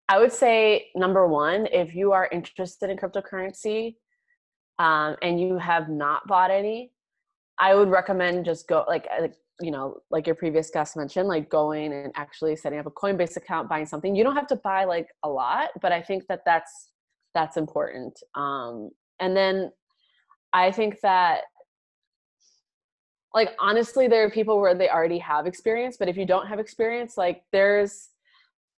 I 0.07 0.19
would 0.19 0.31
say 0.31 0.87
number 0.95 1.27
one, 1.27 1.67
if 1.71 1.95
you 1.95 2.11
are 2.11 2.29
interested 2.31 2.89
in 2.89 2.97
cryptocurrency 2.97 3.95
um, 4.77 5.15
and 5.21 5.39
you 5.39 5.57
have 5.57 5.89
not 5.89 6.27
bought 6.27 6.51
any, 6.51 6.91
I 7.59 7.73
would 7.73 7.89
recommend 7.89 8.45
just 8.45 8.67
go 8.67 8.85
like 8.87 9.07
uh, 9.11 9.27
you 9.61 9.71
know 9.71 9.97
like 10.11 10.25
your 10.25 10.35
previous 10.35 10.69
guest 10.69 10.97
mentioned 10.97 11.27
like 11.27 11.49
going 11.49 11.93
and 11.93 12.11
actually 12.15 12.55
setting 12.55 12.79
up 12.79 12.85
a 12.85 12.91
Coinbase 12.91 13.37
account, 13.37 13.69
buying 13.69 13.85
something. 13.85 14.15
You 14.15 14.23
don't 14.23 14.35
have 14.35 14.47
to 14.47 14.55
buy 14.57 14.85
like 14.85 15.07
a 15.23 15.29
lot, 15.29 15.69
but 15.81 15.91
I 15.91 16.01
think 16.01 16.27
that 16.27 16.41
that's 16.45 16.91
that's 17.33 17.57
important. 17.57 18.19
Um, 18.35 18.91
and 19.19 19.35
then 19.35 19.71
I 20.53 20.71
think 20.71 20.99
that 21.01 21.41
like 23.35 23.49
honestly 23.59 24.07
there 24.07 24.25
are 24.25 24.31
people 24.31 24.59
where 24.59 24.73
they 24.73 24.89
already 24.89 25.19
have 25.19 25.45
experience 25.45 25.97
but 25.97 26.07
if 26.07 26.17
you 26.17 26.25
don't 26.25 26.47
have 26.47 26.57
experience 26.57 27.17
like 27.17 27.43
there's 27.51 28.09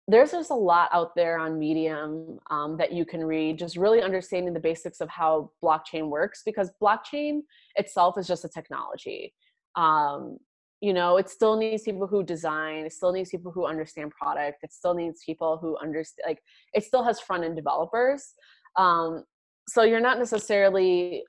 there's 0.07 0.31
just 0.31 0.51
a 0.51 0.55
lot 0.55 0.89
out 0.93 1.15
there 1.15 1.37
on 1.37 1.59
medium 1.59 2.39
um, 2.51 2.77
that 2.77 2.93
you 2.93 3.05
can 3.05 3.23
read 3.23 3.59
just 3.59 3.75
really 3.75 4.01
understanding 4.01 4.53
the 4.53 4.59
basics 4.59 5.01
of 5.01 5.09
how 5.09 5.51
blockchain 5.63 6.09
works 6.09 6.41
because 6.45 6.71
blockchain 6.81 7.41
itself 7.75 8.17
is 8.17 8.27
just 8.27 8.45
a 8.45 8.49
technology 8.49 9.33
um, 9.75 10.37
you 10.81 10.93
know 10.93 11.17
it 11.17 11.29
still 11.29 11.57
needs 11.57 11.83
people 11.83 12.07
who 12.07 12.23
design 12.23 12.85
it 12.85 12.93
still 12.93 13.11
needs 13.11 13.29
people 13.29 13.51
who 13.51 13.65
understand 13.65 14.11
product 14.11 14.63
it 14.63 14.73
still 14.73 14.93
needs 14.93 15.21
people 15.25 15.57
who 15.57 15.77
understand 15.77 16.25
like 16.27 16.39
it 16.73 16.83
still 16.83 17.03
has 17.03 17.19
front 17.19 17.43
end 17.43 17.55
developers 17.55 18.33
um, 18.77 19.23
so 19.67 19.83
you're 19.83 20.01
not 20.01 20.19
necessarily 20.19 21.23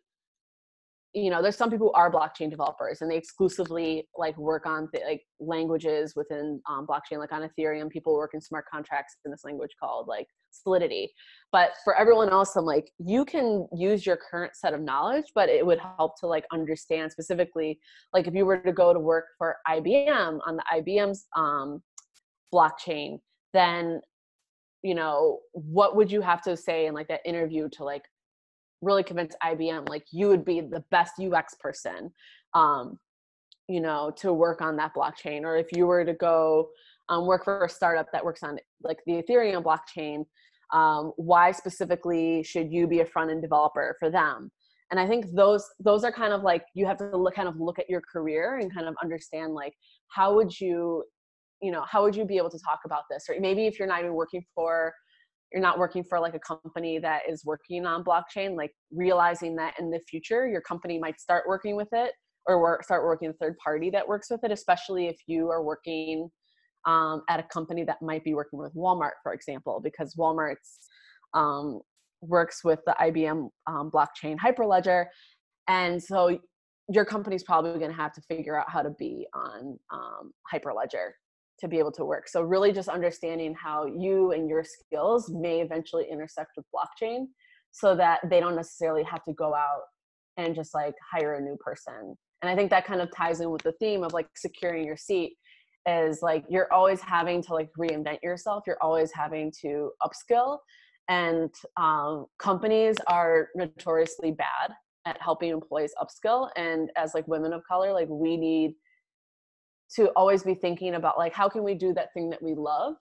you 1.16 1.30
know 1.30 1.40
there's 1.40 1.56
some 1.56 1.70
people 1.70 1.86
who 1.88 1.92
are 1.94 2.12
blockchain 2.12 2.50
developers 2.50 3.00
and 3.00 3.10
they 3.10 3.16
exclusively 3.16 4.06
like 4.18 4.36
work 4.36 4.66
on 4.66 4.86
like 5.06 5.22
languages 5.40 6.12
within 6.14 6.60
um, 6.68 6.86
blockchain 6.86 7.18
like 7.18 7.32
on 7.32 7.48
ethereum 7.48 7.88
people 7.88 8.14
work 8.14 8.32
in 8.34 8.40
smart 8.40 8.66
contracts 8.70 9.16
in 9.24 9.30
this 9.30 9.40
language 9.42 9.70
called 9.80 10.06
like 10.06 10.26
solidity. 10.50 11.10
But 11.52 11.70
for 11.84 11.96
everyone 11.96 12.28
else 12.28 12.54
i'm 12.56 12.66
like 12.66 12.90
you 12.98 13.24
can 13.24 13.66
use 13.74 14.04
your 14.04 14.18
current 14.30 14.54
set 14.54 14.74
of 14.74 14.82
knowledge 14.82 15.24
but 15.34 15.48
it 15.48 15.64
would 15.64 15.78
help 15.78 16.20
to 16.20 16.26
like 16.26 16.44
understand 16.52 17.10
specifically 17.10 17.78
like 18.12 18.26
if 18.26 18.34
you 18.34 18.44
were 18.44 18.58
to 18.58 18.72
go 18.72 18.92
to 18.92 19.00
work 19.00 19.24
for 19.38 19.56
ibm 19.68 20.38
on 20.46 20.56
the 20.56 20.64
ibm's 20.74 21.26
um, 21.34 21.82
blockchain 22.52 23.18
then 23.54 24.00
you 24.82 24.94
know 24.94 25.38
what 25.52 25.96
would 25.96 26.12
you 26.12 26.20
have 26.20 26.42
to 26.42 26.56
say 26.56 26.86
in 26.86 26.94
like 26.94 27.08
that 27.08 27.20
interview 27.24 27.68
to 27.72 27.84
like 27.84 28.02
really 28.82 29.02
convince 29.02 29.34
IBM 29.42 29.88
like 29.88 30.04
you 30.12 30.28
would 30.28 30.44
be 30.44 30.60
the 30.60 30.84
best 30.90 31.14
UX 31.20 31.54
person, 31.54 32.12
um, 32.54 32.98
you 33.68 33.80
know, 33.80 34.12
to 34.16 34.32
work 34.32 34.60
on 34.60 34.76
that 34.76 34.92
blockchain. 34.94 35.42
Or 35.42 35.56
if 35.56 35.66
you 35.74 35.86
were 35.86 36.04
to 36.04 36.14
go 36.14 36.68
um, 37.08 37.26
work 37.26 37.44
for 37.44 37.64
a 37.64 37.68
startup 37.68 38.06
that 38.12 38.24
works 38.24 38.42
on 38.42 38.58
like 38.82 38.98
the 39.06 39.22
Ethereum 39.22 39.62
blockchain, 39.62 40.24
um, 40.72 41.12
why 41.16 41.52
specifically 41.52 42.42
should 42.42 42.72
you 42.72 42.86
be 42.86 43.00
a 43.00 43.06
front 43.06 43.30
end 43.30 43.42
developer 43.42 43.96
for 43.98 44.10
them? 44.10 44.50
And 44.90 45.00
I 45.00 45.06
think 45.06 45.26
those 45.34 45.64
those 45.80 46.04
are 46.04 46.12
kind 46.12 46.32
of 46.32 46.42
like 46.42 46.64
you 46.74 46.86
have 46.86 46.98
to 46.98 47.16
look 47.16 47.34
kind 47.34 47.48
of 47.48 47.58
look 47.58 47.78
at 47.78 47.90
your 47.90 48.00
career 48.00 48.58
and 48.58 48.72
kind 48.72 48.86
of 48.86 48.94
understand 49.02 49.52
like 49.52 49.74
how 50.08 50.34
would 50.34 50.60
you 50.60 51.02
you 51.60 51.72
know 51.72 51.84
how 51.88 52.02
would 52.02 52.14
you 52.14 52.24
be 52.24 52.36
able 52.36 52.50
to 52.50 52.58
talk 52.64 52.80
about 52.84 53.02
this 53.10 53.24
or 53.28 53.34
maybe 53.40 53.66
if 53.66 53.78
you're 53.78 53.88
not 53.88 54.00
even 54.00 54.14
working 54.14 54.44
for 54.54 54.92
you're 55.56 55.62
not 55.62 55.78
working 55.78 56.04
for 56.04 56.20
like 56.20 56.34
a 56.34 56.38
company 56.38 56.98
that 56.98 57.22
is 57.26 57.42
working 57.44 57.86
on 57.86 58.04
blockchain 58.04 58.54
like 58.56 58.72
realizing 58.92 59.56
that 59.56 59.72
in 59.80 59.90
the 59.90 59.98
future 60.08 60.46
your 60.46 60.60
company 60.60 60.98
might 60.98 61.18
start 61.18 61.44
working 61.48 61.76
with 61.76 61.88
it 61.92 62.12
or 62.46 62.60
work, 62.60 62.84
start 62.84 63.02
working 63.04 63.28
with 63.28 63.36
a 63.36 63.38
third 63.38 63.56
party 63.56 63.88
that 63.88 64.06
works 64.06 64.28
with 64.30 64.44
it 64.44 64.52
especially 64.52 65.06
if 65.06 65.16
you 65.26 65.48
are 65.48 65.64
working 65.64 66.28
um, 66.86 67.22
at 67.30 67.40
a 67.40 67.42
company 67.44 67.84
that 67.84 67.96
might 68.02 68.22
be 68.22 68.34
working 68.34 68.58
with 68.58 68.74
walmart 68.74 69.16
for 69.22 69.32
example 69.32 69.80
because 69.82 70.14
walmart's 70.14 70.78
um, 71.32 71.80
works 72.20 72.62
with 72.62 72.80
the 72.86 72.94
ibm 73.00 73.48
um, 73.66 73.90
blockchain 73.90 74.36
hyperledger. 74.38 75.06
And 75.68 76.02
so 76.02 76.38
your 76.88 77.04
company's 77.04 77.42
probably 77.42 77.78
going 77.78 77.90
to 77.90 77.96
have 77.96 78.12
to 78.12 78.20
figure 78.28 78.58
out 78.58 78.70
how 78.70 78.82
to 78.82 78.90
be 78.90 79.26
on 79.34 79.78
um, 79.92 80.32
hyperledger 80.52 81.10
to 81.60 81.68
be 81.68 81.78
able 81.78 81.92
to 81.92 82.04
work. 82.04 82.28
So 82.28 82.42
really 82.42 82.72
just 82.72 82.88
understanding 82.88 83.54
how 83.54 83.86
you 83.86 84.32
and 84.32 84.48
your 84.48 84.64
skills 84.64 85.30
may 85.30 85.60
eventually 85.60 86.06
intersect 86.10 86.50
with 86.56 86.66
blockchain 86.74 87.26
so 87.72 87.94
that 87.96 88.20
they 88.28 88.40
don't 88.40 88.56
necessarily 88.56 89.02
have 89.04 89.22
to 89.24 89.32
go 89.32 89.54
out 89.54 89.82
and 90.36 90.54
just 90.54 90.74
like 90.74 90.94
hire 91.12 91.34
a 91.34 91.40
new 91.40 91.56
person. 91.56 92.14
And 92.42 92.50
I 92.50 92.54
think 92.54 92.70
that 92.70 92.86
kind 92.86 93.00
of 93.00 93.10
ties 93.14 93.40
in 93.40 93.50
with 93.50 93.62
the 93.62 93.72
theme 93.80 94.02
of 94.02 94.12
like 94.12 94.28
securing 94.36 94.84
your 94.84 94.96
seat 94.96 95.34
is 95.88 96.20
like 96.20 96.44
you're 96.48 96.72
always 96.72 97.00
having 97.00 97.42
to 97.44 97.54
like 97.54 97.70
reinvent 97.78 98.18
yourself. 98.22 98.64
You're 98.66 98.82
always 98.82 99.12
having 99.12 99.52
to 99.62 99.92
upskill 100.02 100.58
and 101.08 101.50
um, 101.76 102.26
companies 102.38 102.96
are 103.06 103.48
notoriously 103.54 104.32
bad 104.32 104.72
at 105.06 105.20
helping 105.20 105.50
employees 105.50 105.92
upskill 106.02 106.50
and 106.56 106.90
as 106.96 107.14
like 107.14 107.26
women 107.28 107.52
of 107.52 107.62
color 107.68 107.92
like 107.92 108.08
we 108.10 108.36
need 108.36 108.74
to 109.94 110.08
always 110.16 110.42
be 110.42 110.54
thinking 110.54 110.94
about 110.94 111.18
like 111.18 111.32
how 111.32 111.48
can 111.48 111.62
we 111.62 111.74
do 111.74 111.92
that 111.94 112.12
thing 112.12 112.28
that 112.30 112.42
we 112.42 112.54
love 112.54 112.94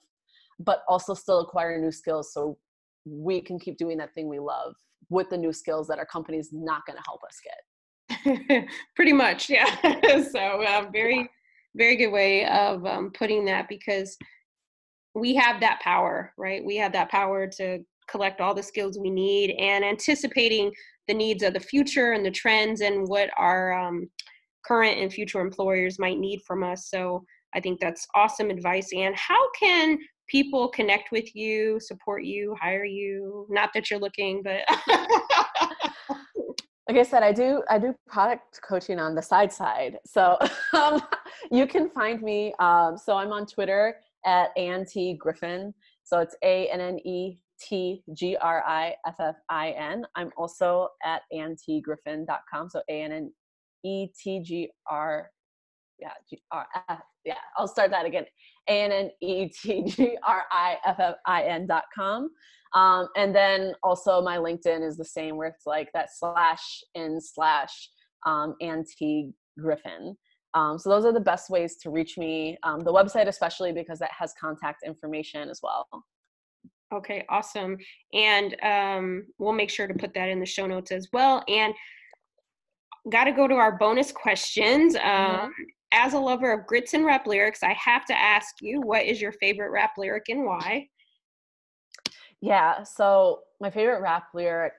but 0.59 0.83
also 0.87 1.13
still 1.13 1.41
acquire 1.41 1.79
new 1.79 1.91
skills 1.91 2.33
so 2.33 2.57
we 3.05 3.41
can 3.41 3.59
keep 3.59 3.77
doing 3.77 3.97
that 3.97 4.13
thing 4.13 4.27
we 4.27 4.39
love 4.39 4.75
with 5.09 5.29
the 5.29 5.37
new 5.37 5.53
skills 5.53 5.87
that 5.87 5.99
our 5.99 6.05
company's 6.05 6.49
not 6.51 6.81
going 6.85 6.97
to 6.97 7.03
help 7.05 7.21
us 7.23 7.39
get. 7.43 8.67
Pretty 8.95 9.13
much 9.13 9.49
yeah. 9.49 10.23
So 10.31 10.63
uh, 10.63 10.89
very 10.91 11.29
very 11.75 11.97
good 11.97 12.11
way 12.11 12.45
of 12.47 12.85
um, 12.85 13.11
putting 13.11 13.43
that 13.45 13.67
because 13.67 14.17
we 15.13 15.35
have 15.35 15.59
that 15.59 15.81
power 15.81 16.33
right? 16.37 16.63
We 16.63 16.77
have 16.77 16.93
that 16.93 17.09
power 17.09 17.47
to 17.57 17.79
collect 18.07 18.39
all 18.39 18.53
the 18.53 18.63
skills 18.63 18.99
we 18.99 19.09
need 19.09 19.55
and 19.59 19.83
anticipating 19.83 20.71
the 21.07 21.13
needs 21.13 21.43
of 21.43 21.53
the 21.53 21.59
future 21.59 22.13
and 22.13 22.25
the 22.25 22.31
trends 22.31 22.81
and 22.81 23.07
what 23.07 23.29
our 23.37 23.73
um, 23.73 24.09
current 24.65 24.99
and 24.99 25.11
future 25.11 25.41
employers 25.41 25.99
might 25.99 26.19
need 26.19 26.41
from 26.45 26.63
us. 26.63 26.89
So 26.89 27.23
I 27.53 27.59
think 27.59 27.79
that's 27.79 28.07
awesome 28.15 28.49
advice. 28.49 28.89
And 28.95 29.15
how 29.15 29.49
can 29.51 29.97
people 30.27 30.67
connect 30.69 31.11
with 31.11 31.35
you, 31.35 31.79
support 31.79 32.23
you, 32.23 32.55
hire 32.59 32.85
you? 32.85 33.47
Not 33.49 33.71
that 33.73 33.89
you're 33.89 33.99
looking, 33.99 34.41
but 34.43 34.61
like 36.87 36.97
I 36.97 37.03
said, 37.03 37.23
I 37.23 37.31
do 37.31 37.63
I 37.69 37.79
do 37.79 37.95
product 38.07 38.59
coaching 38.67 38.99
on 38.99 39.15
the 39.15 39.21
side 39.21 39.51
side. 39.51 39.97
So 40.05 40.37
um, 40.73 41.01
you 41.51 41.67
can 41.67 41.89
find 41.89 42.21
me. 42.21 42.53
Um, 42.59 42.97
so 42.97 43.17
I'm 43.17 43.31
on 43.31 43.45
Twitter 43.45 43.95
at 44.25 44.49
Ann 44.57 44.85
Griffin. 45.17 45.73
So 46.03 46.19
it's 46.19 46.35
A 46.43 46.67
N 46.69 46.81
N 46.81 46.99
E 46.99 47.39
T 47.59 48.03
G 48.13 48.37
R 48.37 48.63
I 48.65 48.95
F 49.07 49.15
F 49.19 49.35
I 49.49 49.71
N. 49.71 50.05
I'm 50.15 50.31
also 50.37 50.89
at 51.03 51.21
annetgriffin.com. 51.33 52.69
So 52.69 52.81
A 52.89 53.01
N 53.01 53.11
N 53.11 53.31
E 53.85 54.07
T 54.19 54.41
G 54.41 54.69
R, 54.89 55.29
yeah, 55.99 56.09
G 56.29 56.41
R 56.51 56.65
F, 56.89 56.99
yeah, 57.23 57.35
I'll 57.57 57.67
start 57.67 57.91
that 57.91 58.05
again. 58.05 58.25
A 58.67 58.81
N 58.81 58.91
N 58.91 59.09
E 59.21 59.47
T 59.49 59.83
G 59.83 60.17
R 60.27 60.43
I 60.51 60.77
F 60.85 60.97
F 60.99 61.15
I 61.25 61.43
N 61.43 61.67
dot 61.67 61.83
com. 61.95 62.29
Um, 62.73 63.07
and 63.15 63.33
then 63.33 63.73
also 63.83 64.21
my 64.21 64.37
LinkedIn 64.37 64.85
is 64.85 64.97
the 64.97 65.05
same 65.05 65.37
where 65.37 65.47
it's 65.47 65.65
like 65.65 65.89
that 65.93 66.09
slash 66.13 66.83
in 66.95 67.21
slash 67.21 67.89
um, 68.25 68.55
Anti 68.61 69.31
Griffin. 69.59 70.17
Um, 70.55 70.79
so 70.79 70.89
those 70.89 71.05
are 71.05 71.13
the 71.13 71.19
best 71.19 71.49
ways 71.49 71.77
to 71.83 71.89
reach 71.89 72.17
me. 72.17 72.57
Um, 72.63 72.79
the 72.79 72.91
website, 72.91 73.27
especially 73.27 73.71
because 73.71 73.99
that 73.99 74.11
has 74.17 74.33
contact 74.39 74.83
information 74.85 75.49
as 75.49 75.59
well. 75.61 75.87
Okay, 76.93 77.25
awesome. 77.29 77.77
And 78.13 78.55
um, 78.63 79.25
we'll 79.37 79.53
make 79.53 79.69
sure 79.69 79.87
to 79.87 79.93
put 79.93 80.13
that 80.13 80.29
in 80.29 80.39
the 80.39 80.45
show 80.45 80.65
notes 80.65 80.91
as 80.91 81.07
well. 81.11 81.43
And 81.47 81.73
got 83.11 83.25
to 83.25 83.31
go 83.31 83.47
to 83.47 83.55
our 83.55 83.77
bonus 83.77 84.11
questions. 84.11 84.95
mm-hmm. 84.95 85.45
Um, 85.45 85.51
as 85.91 86.13
a 86.13 86.19
lover 86.19 86.51
of 86.51 86.67
grits 86.67 86.93
and 86.93 87.05
rap 87.05 87.25
lyrics, 87.25 87.63
I 87.63 87.73
have 87.73 88.05
to 88.05 88.13
ask 88.13 88.55
you, 88.61 88.81
what 88.81 89.05
is 89.05 89.21
your 89.21 89.31
favorite 89.31 89.69
rap 89.69 89.91
lyric 89.97 90.25
and 90.27 90.45
why? 90.45 90.89
Yeah, 92.41 92.83
so 92.83 93.39
my 93.61 93.69
favorite 93.69 94.01
rap 94.01 94.25
lyric 94.33 94.73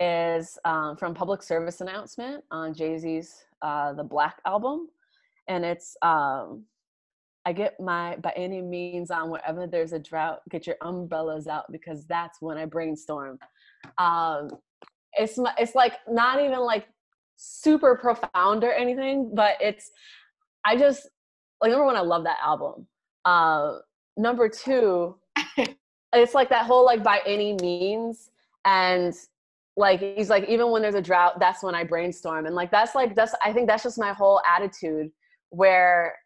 is 0.00 0.58
um, 0.64 0.96
from 0.96 1.12
Public 1.12 1.42
Service 1.42 1.80
Announcement 1.80 2.44
on 2.50 2.72
Jay 2.72 2.98
Z's 2.98 3.44
uh, 3.62 3.92
The 3.92 4.04
Black 4.04 4.38
album. 4.46 4.88
And 5.48 5.64
it's, 5.64 5.96
um, 6.02 6.64
I 7.44 7.52
get 7.52 7.78
my, 7.78 8.16
by 8.16 8.32
any 8.36 8.62
means, 8.62 9.10
on 9.10 9.30
wherever 9.30 9.66
there's 9.66 9.92
a 9.92 9.98
drought, 9.98 10.40
get 10.50 10.66
your 10.66 10.76
umbrellas 10.82 11.46
out 11.46 11.70
because 11.70 12.06
that's 12.06 12.40
when 12.40 12.56
I 12.56 12.64
brainstorm. 12.64 13.38
Um, 13.98 14.50
it's, 15.12 15.38
it's 15.58 15.74
like 15.74 15.94
not 16.08 16.40
even 16.40 16.60
like 16.60 16.86
super 17.38 17.96
profound 17.96 18.64
or 18.64 18.72
anything, 18.72 19.30
but 19.34 19.54
it's 19.60 19.90
I 20.66 20.76
just 20.76 21.08
like 21.62 21.70
number 21.70 21.86
one, 21.86 21.96
I 21.96 22.00
love 22.00 22.24
that 22.24 22.38
album. 22.44 22.86
Uh, 23.24 23.78
number 24.16 24.48
two, 24.48 25.16
it's 26.12 26.34
like 26.34 26.50
that 26.50 26.66
whole 26.66 26.84
like 26.84 27.02
by 27.02 27.20
any 27.24 27.54
means, 27.54 28.30
and 28.64 29.14
like 29.78 30.00
he's 30.00 30.28
like 30.28 30.44
even 30.48 30.70
when 30.70 30.82
there's 30.82 30.96
a 30.96 31.00
drought 31.00 31.38
that's 31.38 31.62
when 31.62 31.74
i 31.74 31.84
brainstorm 31.84 32.46
and 32.46 32.54
like 32.54 32.70
that's 32.70 32.96
like 32.96 33.14
that's 33.14 33.32
i 33.44 33.52
think 33.52 33.68
that's 33.68 33.84
just 33.84 33.96
my 33.96 34.12
whole 34.12 34.42
attitude 34.56 35.08
where 35.50 36.16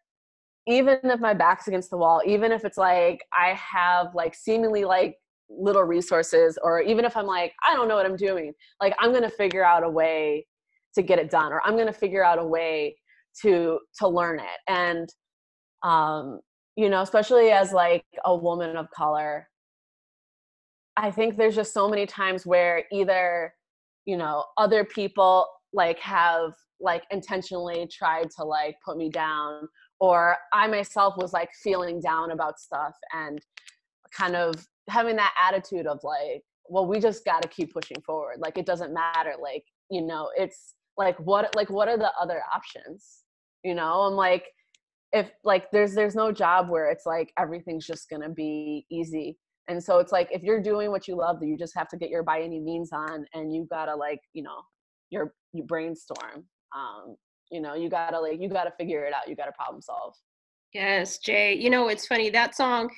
even 0.65 0.97
if 1.03 1.19
my 1.19 1.35
back's 1.35 1.67
against 1.67 1.91
the 1.91 1.97
wall 1.97 2.21
even 2.25 2.51
if 2.51 2.65
it's 2.65 2.77
like 2.77 3.21
i 3.31 3.49
have 3.49 4.07
like 4.15 4.33
seemingly 4.33 4.83
like 4.83 5.17
little 5.49 5.83
resources 5.83 6.57
or 6.63 6.81
even 6.81 7.05
if 7.05 7.15
i'm 7.15 7.27
like 7.27 7.53
i 7.67 7.75
don't 7.75 7.87
know 7.87 7.95
what 7.95 8.07
i'm 8.07 8.15
doing 8.15 8.51
like 8.81 8.95
i'm 8.99 9.13
gonna 9.13 9.29
figure 9.29 9.63
out 9.63 9.83
a 9.83 9.89
way 9.89 10.45
to 10.95 11.01
get 11.01 11.19
it 11.19 11.29
done 11.29 11.51
or 11.51 11.61
i'm 11.65 11.77
gonna 11.77 11.93
figure 11.93 12.23
out 12.23 12.39
a 12.39 12.45
way 12.45 12.95
to 13.41 13.79
to 13.97 14.07
learn 14.07 14.39
it 14.39 14.59
and 14.67 15.09
um 15.83 16.39
you 16.75 16.89
know 16.89 17.01
especially 17.01 17.51
as 17.51 17.71
like 17.71 18.05
a 18.25 18.35
woman 18.35 18.77
of 18.77 18.89
color 18.91 19.47
I 20.95 21.11
think 21.11 21.37
there's 21.37 21.55
just 21.55 21.73
so 21.73 21.89
many 21.89 22.05
times 22.05 22.45
where 22.45 22.83
either, 22.91 23.53
you 24.05 24.17
know, 24.17 24.45
other 24.57 24.83
people 24.83 25.47
like 25.73 25.99
have 25.99 26.53
like 26.79 27.03
intentionally 27.11 27.87
tried 27.87 28.29
to 28.37 28.43
like 28.43 28.75
put 28.85 28.97
me 28.97 29.09
down 29.09 29.67
or 29.99 30.37
I 30.53 30.67
myself 30.67 31.15
was 31.17 31.33
like 31.33 31.49
feeling 31.63 31.99
down 31.99 32.31
about 32.31 32.59
stuff 32.59 32.93
and 33.13 33.39
kind 34.15 34.35
of 34.35 34.67
having 34.89 35.15
that 35.15 35.33
attitude 35.41 35.87
of 35.87 35.99
like, 36.03 36.43
well, 36.69 36.85
we 36.85 36.99
just 36.99 37.25
got 37.25 37.41
to 37.41 37.47
keep 37.47 37.73
pushing 37.73 38.01
forward. 38.05 38.37
Like 38.39 38.57
it 38.57 38.65
doesn't 38.65 38.93
matter. 38.93 39.33
Like, 39.41 39.63
you 39.89 40.01
know, 40.01 40.29
it's 40.37 40.75
like 40.97 41.17
what 41.19 41.55
like 41.55 41.69
what 41.69 41.87
are 41.87 41.97
the 41.97 42.11
other 42.19 42.41
options? 42.53 43.23
You 43.63 43.75
know, 43.75 44.01
I'm 44.01 44.13
like 44.13 44.45
if 45.11 45.31
like 45.43 45.71
there's 45.71 45.93
there's 45.93 46.15
no 46.15 46.31
job 46.31 46.69
where 46.69 46.89
it's 46.89 47.05
like 47.05 47.31
everything's 47.37 47.85
just 47.85 48.09
to 48.21 48.29
be 48.29 48.85
easy. 48.91 49.37
And 49.67 49.81
so 49.81 49.99
it's 49.99 50.11
like 50.11 50.29
if 50.31 50.43
you're 50.43 50.61
doing 50.61 50.91
what 50.91 51.07
you 51.07 51.15
love 51.15 51.39
that 51.39 51.47
you 51.47 51.57
just 51.57 51.75
have 51.77 51.87
to 51.89 51.97
get 51.97 52.09
your 52.09 52.23
by 52.23 52.41
any 52.41 52.59
means 52.59 52.91
on 52.91 53.25
and 53.33 53.53
you 53.53 53.67
gotta 53.69 53.95
like 53.95 54.19
you 54.33 54.43
know 54.43 54.61
your 55.09 55.33
you 55.53 55.63
brainstorm. 55.63 56.45
Um 56.75 57.15
you 57.51 57.61
know 57.61 57.75
you 57.75 57.89
gotta 57.89 58.19
like 58.19 58.41
you 58.41 58.49
gotta 58.49 58.73
figure 58.77 59.05
it 59.05 59.13
out. 59.13 59.27
You 59.27 59.35
gotta 59.35 59.53
problem 59.53 59.81
solve. 59.81 60.15
Yes 60.73 61.17
jay. 61.19 61.53
You 61.53 61.69
know 61.69 61.87
it's 61.87 62.07
funny 62.07 62.29
that 62.31 62.55
song 62.55 62.89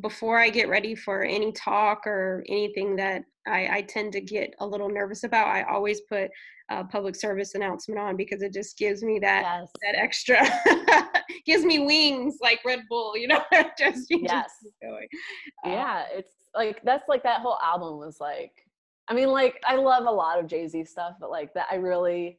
before 0.00 0.38
i 0.38 0.50
get 0.50 0.68
ready 0.68 0.94
for 0.94 1.22
any 1.22 1.52
talk 1.52 2.06
or 2.06 2.44
anything 2.48 2.96
that 2.96 3.22
I, 3.46 3.68
I 3.76 3.82
tend 3.82 4.12
to 4.14 4.20
get 4.20 4.54
a 4.60 4.66
little 4.66 4.88
nervous 4.88 5.24
about 5.24 5.48
i 5.48 5.62
always 5.62 6.00
put 6.02 6.30
a 6.70 6.84
public 6.84 7.14
service 7.14 7.54
announcement 7.54 8.00
on 8.00 8.16
because 8.16 8.42
it 8.42 8.52
just 8.52 8.78
gives 8.78 9.02
me 9.02 9.18
that 9.18 9.42
yes. 9.42 9.68
that 9.82 9.94
extra 9.96 10.40
gives 11.46 11.64
me 11.64 11.80
wings 11.80 12.38
like 12.40 12.60
Red 12.64 12.80
Bull, 12.88 13.16
you 13.16 13.28
know. 13.28 13.42
just 13.78 14.06
yes. 14.08 14.50
going. 14.82 15.08
Um, 15.64 15.72
yeah, 15.72 16.04
it's 16.12 16.32
like 16.54 16.82
that's 16.84 17.08
like 17.08 17.22
that 17.24 17.40
whole 17.40 17.58
album 17.62 17.98
was 17.98 18.18
like. 18.20 18.52
I 19.06 19.12
mean, 19.12 19.28
like 19.28 19.62
I 19.66 19.76
love 19.76 20.06
a 20.06 20.10
lot 20.10 20.38
of 20.38 20.46
Jay 20.46 20.66
Z 20.66 20.86
stuff, 20.86 21.16
but 21.20 21.30
like 21.30 21.52
that, 21.52 21.66
I 21.70 21.74
really, 21.74 22.38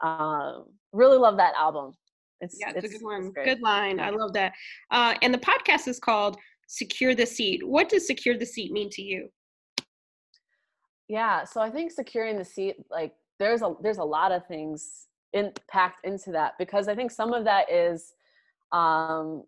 um, 0.00 0.66
really 0.92 1.18
love 1.18 1.36
that 1.38 1.54
album. 1.58 1.94
It's 2.40 2.56
yeah, 2.60 2.70
it's, 2.70 2.84
it's 2.84 2.94
a 2.94 2.98
good 2.98 3.04
one. 3.04 3.32
Good 3.32 3.60
line. 3.60 3.98
I 3.98 4.10
love 4.10 4.32
that. 4.34 4.52
Uh, 4.92 5.14
and 5.22 5.34
the 5.34 5.38
podcast 5.38 5.88
is 5.88 5.98
called 5.98 6.36
"Secure 6.66 7.14
the 7.14 7.26
Seat." 7.26 7.66
What 7.66 7.88
does 7.88 8.06
"Secure 8.06 8.36
the 8.36 8.46
Seat" 8.46 8.72
mean 8.72 8.90
to 8.90 9.02
you? 9.02 9.30
Yeah, 11.08 11.44
so 11.44 11.60
I 11.60 11.70
think 11.70 11.92
securing 11.92 12.36
the 12.36 12.44
seat, 12.44 12.76
like 12.90 13.14
there's 13.38 13.62
a 13.62 13.74
there's 13.82 13.98
a 13.98 14.04
lot 14.04 14.32
of 14.32 14.46
things 14.46 15.06
in 15.32 15.52
packed 15.70 16.04
into 16.04 16.32
that 16.32 16.54
because 16.58 16.88
I 16.88 16.94
think 16.94 17.10
some 17.10 17.32
of 17.32 17.44
that 17.44 17.70
is 17.70 18.14
um 18.72 19.44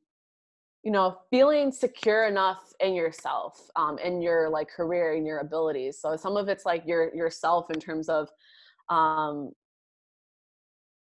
you 0.84 0.92
know 0.92 1.18
feeling 1.30 1.72
secure 1.72 2.26
enough 2.26 2.72
in 2.80 2.94
yourself 2.94 3.68
um 3.74 3.98
in 3.98 4.22
your 4.22 4.48
like 4.48 4.68
career 4.68 5.14
and 5.14 5.26
your 5.26 5.38
abilities 5.38 5.98
so 6.00 6.16
some 6.16 6.36
of 6.36 6.48
it's 6.48 6.64
like 6.64 6.84
your 6.86 7.12
yourself 7.14 7.66
in 7.74 7.80
terms 7.80 8.08
of 8.08 8.28
um 8.88 9.50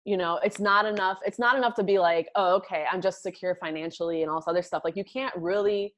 you 0.04 0.16
know 0.16 0.40
it's 0.42 0.60
not 0.60 0.86
enough 0.86 1.18
it's 1.26 1.38
not 1.38 1.56
enough 1.56 1.74
to 1.74 1.82
be 1.82 1.98
like 1.98 2.28
oh 2.36 2.54
okay 2.54 2.86
i'm 2.90 3.02
just 3.02 3.22
secure 3.22 3.54
financially 3.60 4.22
and 4.22 4.30
all 4.30 4.38
this 4.38 4.48
other 4.48 4.62
stuff 4.62 4.82
like 4.82 4.96
you 4.96 5.04
can't 5.04 5.34
really 5.36 5.92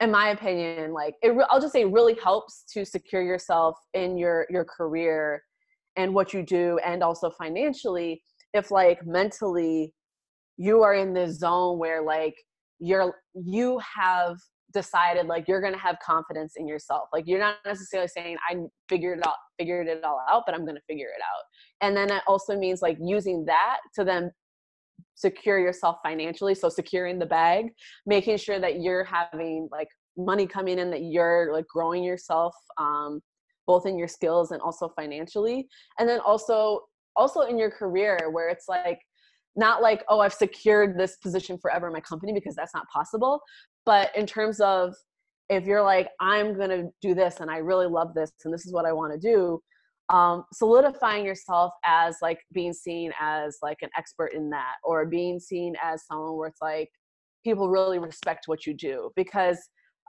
in 0.00 0.10
my 0.10 0.28
opinion 0.28 0.92
like 0.92 1.14
it 1.22 1.34
i'll 1.50 1.60
just 1.60 1.72
say 1.72 1.84
really 1.84 2.18
helps 2.22 2.64
to 2.70 2.84
secure 2.84 3.22
yourself 3.22 3.76
in 3.94 4.16
your 4.16 4.46
your 4.50 4.64
career 4.64 5.42
and 5.96 6.12
what 6.12 6.34
you 6.34 6.42
do 6.42 6.78
and 6.84 7.02
also 7.02 7.30
financially 7.30 8.20
if 8.52 8.70
like 8.70 9.04
mentally 9.06 9.92
you 10.56 10.82
are 10.82 10.94
in 10.94 11.12
this 11.12 11.38
zone 11.38 11.78
where 11.78 12.02
like 12.02 12.34
you're 12.78 13.14
you 13.34 13.80
have 13.96 14.36
decided 14.72 15.26
like 15.26 15.48
you're 15.48 15.60
gonna 15.60 15.78
have 15.78 15.96
confidence 16.04 16.54
in 16.56 16.68
yourself. 16.68 17.08
Like 17.12 17.24
you're 17.26 17.40
not 17.40 17.56
necessarily 17.64 18.08
saying 18.08 18.36
i 18.48 18.56
figured 18.88 19.18
it 19.18 19.26
out 19.26 19.36
figured 19.58 19.86
it 19.86 20.04
all 20.04 20.22
out 20.28 20.42
but 20.44 20.54
i'm 20.54 20.66
gonna 20.66 20.80
figure 20.86 21.06
it 21.06 21.22
out. 21.22 21.44
And 21.80 21.96
then 21.96 22.10
it 22.10 22.22
also 22.26 22.56
means 22.56 22.82
like 22.82 22.98
using 23.00 23.44
that 23.46 23.78
to 23.94 24.04
then 24.04 24.30
secure 25.14 25.58
yourself 25.58 25.96
financially 26.02 26.54
so 26.54 26.68
securing 26.68 27.18
the 27.18 27.26
bag 27.26 27.66
making 28.04 28.36
sure 28.36 28.58
that 28.58 28.80
you're 28.80 29.04
having 29.04 29.68
like 29.72 29.88
money 30.18 30.46
coming 30.46 30.78
in 30.78 30.90
that 30.90 31.02
you're 31.02 31.52
like 31.52 31.66
growing 31.68 32.02
yourself 32.02 32.54
um 32.78 33.20
both 33.66 33.86
in 33.86 33.98
your 33.98 34.08
skills 34.08 34.52
and 34.52 34.62
also 34.62 34.88
financially. 34.88 35.68
And 35.98 36.08
then 36.08 36.20
also 36.20 36.82
also 37.16 37.40
in 37.42 37.58
your 37.58 37.70
career 37.70 38.30
where 38.30 38.48
it's 38.48 38.68
like 38.68 39.00
not 39.56 39.80
like 39.80 40.04
oh 40.08 40.20
i've 40.20 40.34
secured 40.34 40.98
this 40.98 41.16
position 41.16 41.58
forever 41.58 41.86
in 41.86 41.92
my 41.92 42.00
company 42.00 42.32
because 42.32 42.54
that's 42.54 42.74
not 42.74 42.86
possible. 42.92 43.40
But 43.84 44.14
in 44.16 44.26
terms 44.26 44.60
of 44.60 44.94
if 45.48 45.64
you're 45.64 45.82
like 45.82 46.08
i'm 46.20 46.56
going 46.56 46.70
to 46.70 46.88
do 47.00 47.14
this 47.14 47.38
and 47.38 47.48
i 47.48 47.58
really 47.58 47.86
love 47.86 48.12
this 48.14 48.32
and 48.44 48.52
this 48.52 48.66
is 48.66 48.72
what 48.72 48.84
i 48.84 48.92
want 48.92 49.12
to 49.12 49.18
do 49.18 49.60
um, 50.08 50.44
solidifying 50.52 51.24
yourself 51.24 51.72
as 51.84 52.16
like 52.22 52.38
being 52.52 52.72
seen 52.72 53.12
as 53.20 53.58
like 53.62 53.78
an 53.82 53.90
expert 53.96 54.32
in 54.34 54.50
that 54.50 54.74
or 54.84 55.04
being 55.06 55.40
seen 55.40 55.74
as 55.82 56.06
someone 56.06 56.36
where 56.36 56.48
it's 56.48 56.62
like 56.62 56.88
people 57.44 57.68
really 57.68 57.98
respect 57.98 58.44
what 58.46 58.66
you 58.66 58.74
do 58.74 59.10
because 59.16 59.58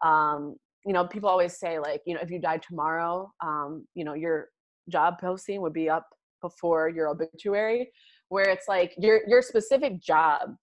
um, 0.05 0.55
you 0.85 0.93
know 0.93 1.05
people 1.05 1.29
always 1.29 1.59
say 1.59 1.79
like 1.79 2.01
you 2.05 2.13
know 2.13 2.21
if 2.21 2.29
you 2.29 2.39
died 2.39 2.61
tomorrow 2.61 3.29
um 3.43 3.85
you 3.95 4.05
know 4.05 4.13
your 4.13 4.47
job 4.89 5.15
posting 5.19 5.61
would 5.61 5.73
be 5.73 5.89
up 5.89 6.05
before 6.41 6.87
your 6.87 7.09
obituary 7.09 7.91
where 8.29 8.47
it's 8.47 8.67
like 8.67 8.93
your 8.97 9.21
your 9.27 9.41
specific 9.41 9.99
job 10.01 10.55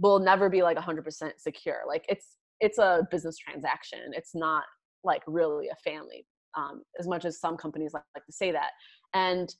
will 0.00 0.18
never 0.18 0.48
be 0.48 0.62
like 0.62 0.76
100% 0.76 1.32
secure. 1.38 1.82
Like 1.86 2.04
it's 2.08 2.36
it's 2.60 2.78
a 2.78 3.06
business 3.10 3.36
transaction. 3.38 4.00
It's 4.12 4.34
not 4.34 4.64
like 5.04 5.22
really 5.26 5.68
a 5.68 5.76
family 5.76 6.26
um, 6.56 6.82
as 6.98 7.06
much 7.06 7.24
as 7.24 7.40
some 7.40 7.56
companies 7.56 7.92
like, 7.92 8.02
like 8.14 8.26
to 8.26 8.32
say 8.32 8.52
that. 8.52 8.70
And 9.14 9.54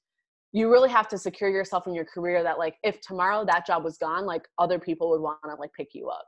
you 0.53 0.71
really 0.71 0.91
have 0.91 1.09
to 1.09 1.19
secure 1.19 1.51
yourself 1.51 1.87
in 1.87 1.95
your 1.95 2.05
career 2.05 2.43
that 2.43 2.59
like 2.59 2.77
if 2.83 3.01
tomorrow 3.01 3.45
that 3.45 3.67
job 3.67 3.85
was 3.85 3.99
gone 3.99 4.27
like 4.27 4.49
other 4.59 4.79
people 4.79 5.11
would 5.11 5.21
want 5.21 5.39
to 5.45 5.55
like 5.55 5.73
pick 5.77 5.89
you 5.93 6.09
up. 6.09 6.27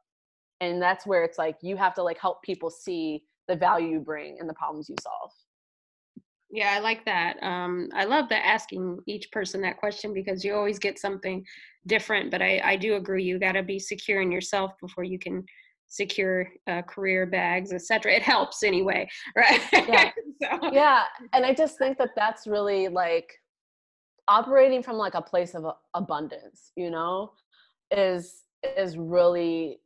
And 0.61 0.81
that's 0.81 1.07
where 1.07 1.25
it's 1.25 1.39
like 1.39 1.57
you 1.61 1.77
have 1.77 1.95
to 1.95 2.03
like 2.03 2.19
help 2.19 2.43
people 2.43 2.71
see 2.71 3.25
the 3.49 3.57
value 3.57 3.89
you 3.89 4.01
bring 4.01 4.39
and 4.39 4.49
the 4.49 4.55
problems 4.55 4.89
you 4.89 4.95
solve. 5.03 5.33
Yeah 6.51 6.75
i 6.77 6.79
like 6.79 7.05
that. 7.07 7.43
Um, 7.43 7.89
i 7.95 8.05
love 8.05 8.29
that 8.29 8.47
asking 8.47 8.99
each 9.07 9.31
person 9.33 9.61
that 9.63 9.79
question 9.79 10.15
because 10.15 10.45
you 10.45 10.55
always 10.55 10.79
get 10.79 10.99
something 10.99 11.45
different 11.89 12.31
but 12.31 12.41
i, 12.41 12.61
I 12.63 12.77
do 12.77 12.95
agree 12.95 13.25
you 13.25 13.41
got 13.41 13.53
to 13.53 13.63
be 13.65 13.81
secure 13.81 14.21
in 14.23 14.31
yourself 14.31 14.73
before 14.81 15.03
you 15.03 15.19
can 15.19 15.45
secure 15.93 16.49
uh, 16.69 16.81
career 16.81 17.27
bags 17.27 17.71
etc 17.71 18.15
it 18.15 18.23
helps 18.23 18.63
anyway 18.63 19.07
right 19.37 19.61
yeah. 19.73 20.11
so. 20.43 20.73
yeah 20.73 21.03
and 21.35 21.45
i 21.45 21.53
just 21.53 21.77
think 21.77 21.99
that 21.99 22.09
that's 22.17 22.47
really 22.47 22.89
like 22.89 23.31
operating 24.27 24.83
from 24.83 24.97
like 24.97 25.13
a 25.13 25.21
place 25.21 25.55
of 25.55 25.67
abundance 25.93 26.73
you 26.77 26.91
know 26.91 27.31
is 27.91 28.45
is 28.79 28.97
really 28.97 29.81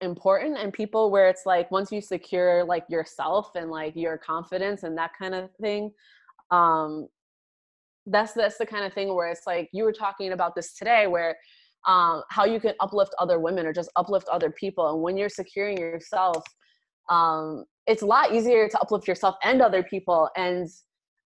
important 0.00 0.56
and 0.56 0.72
people 0.72 1.10
where 1.10 1.28
it's 1.28 1.44
like 1.44 1.70
once 1.70 1.92
you 1.92 2.00
secure 2.00 2.64
like 2.64 2.86
yourself 2.88 3.50
and 3.54 3.70
like 3.70 3.94
your 3.94 4.16
confidence 4.16 4.84
and 4.84 4.96
that 4.96 5.10
kind 5.18 5.34
of 5.34 5.50
thing 5.60 5.92
um 6.50 7.06
that's 8.06 8.32
that's 8.32 8.56
the 8.56 8.64
kind 8.64 8.86
of 8.86 8.92
thing 8.94 9.14
where 9.14 9.28
it's 9.28 9.46
like 9.46 9.68
you 9.72 9.84
were 9.84 9.92
talking 9.92 10.32
about 10.32 10.54
this 10.54 10.72
today 10.72 11.06
where 11.06 11.36
um 11.86 12.22
how 12.30 12.44
you 12.44 12.60
can 12.60 12.74
uplift 12.80 13.14
other 13.18 13.38
women 13.38 13.66
or 13.66 13.72
just 13.72 13.90
uplift 13.96 14.28
other 14.28 14.50
people. 14.50 14.88
And 14.92 15.02
when 15.02 15.16
you're 15.16 15.28
securing 15.28 15.78
yourself 15.78 16.44
um 17.10 17.64
it's 17.86 18.02
a 18.02 18.06
lot 18.06 18.32
easier 18.32 18.68
to 18.68 18.80
uplift 18.80 19.08
yourself 19.08 19.34
and 19.42 19.60
other 19.60 19.82
people. 19.82 20.28
And 20.36 20.68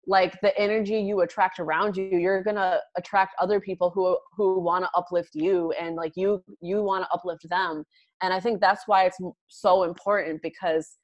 like 0.07 0.39
the 0.41 0.57
energy 0.57 0.99
you 0.99 1.21
attract 1.21 1.59
around 1.59 1.97
you 1.97 2.17
you're 2.17 2.43
gonna 2.43 2.79
attract 2.95 3.35
other 3.39 3.59
people 3.59 3.89
who 3.89 4.17
who 4.37 4.59
want 4.59 4.85
to 4.85 4.89
uplift 4.95 5.31
you 5.33 5.71
and 5.79 5.95
like 5.95 6.13
you 6.15 6.43
you 6.61 6.81
want 6.83 7.03
to 7.03 7.09
uplift 7.13 7.47
them. 7.49 7.83
And 8.21 8.33
i 8.33 8.39
think 8.39 8.61
that's 8.61 8.83
why 8.87 9.05
it's 9.05 9.19
so 9.47 9.83
important 9.83 10.41
because 10.41 10.97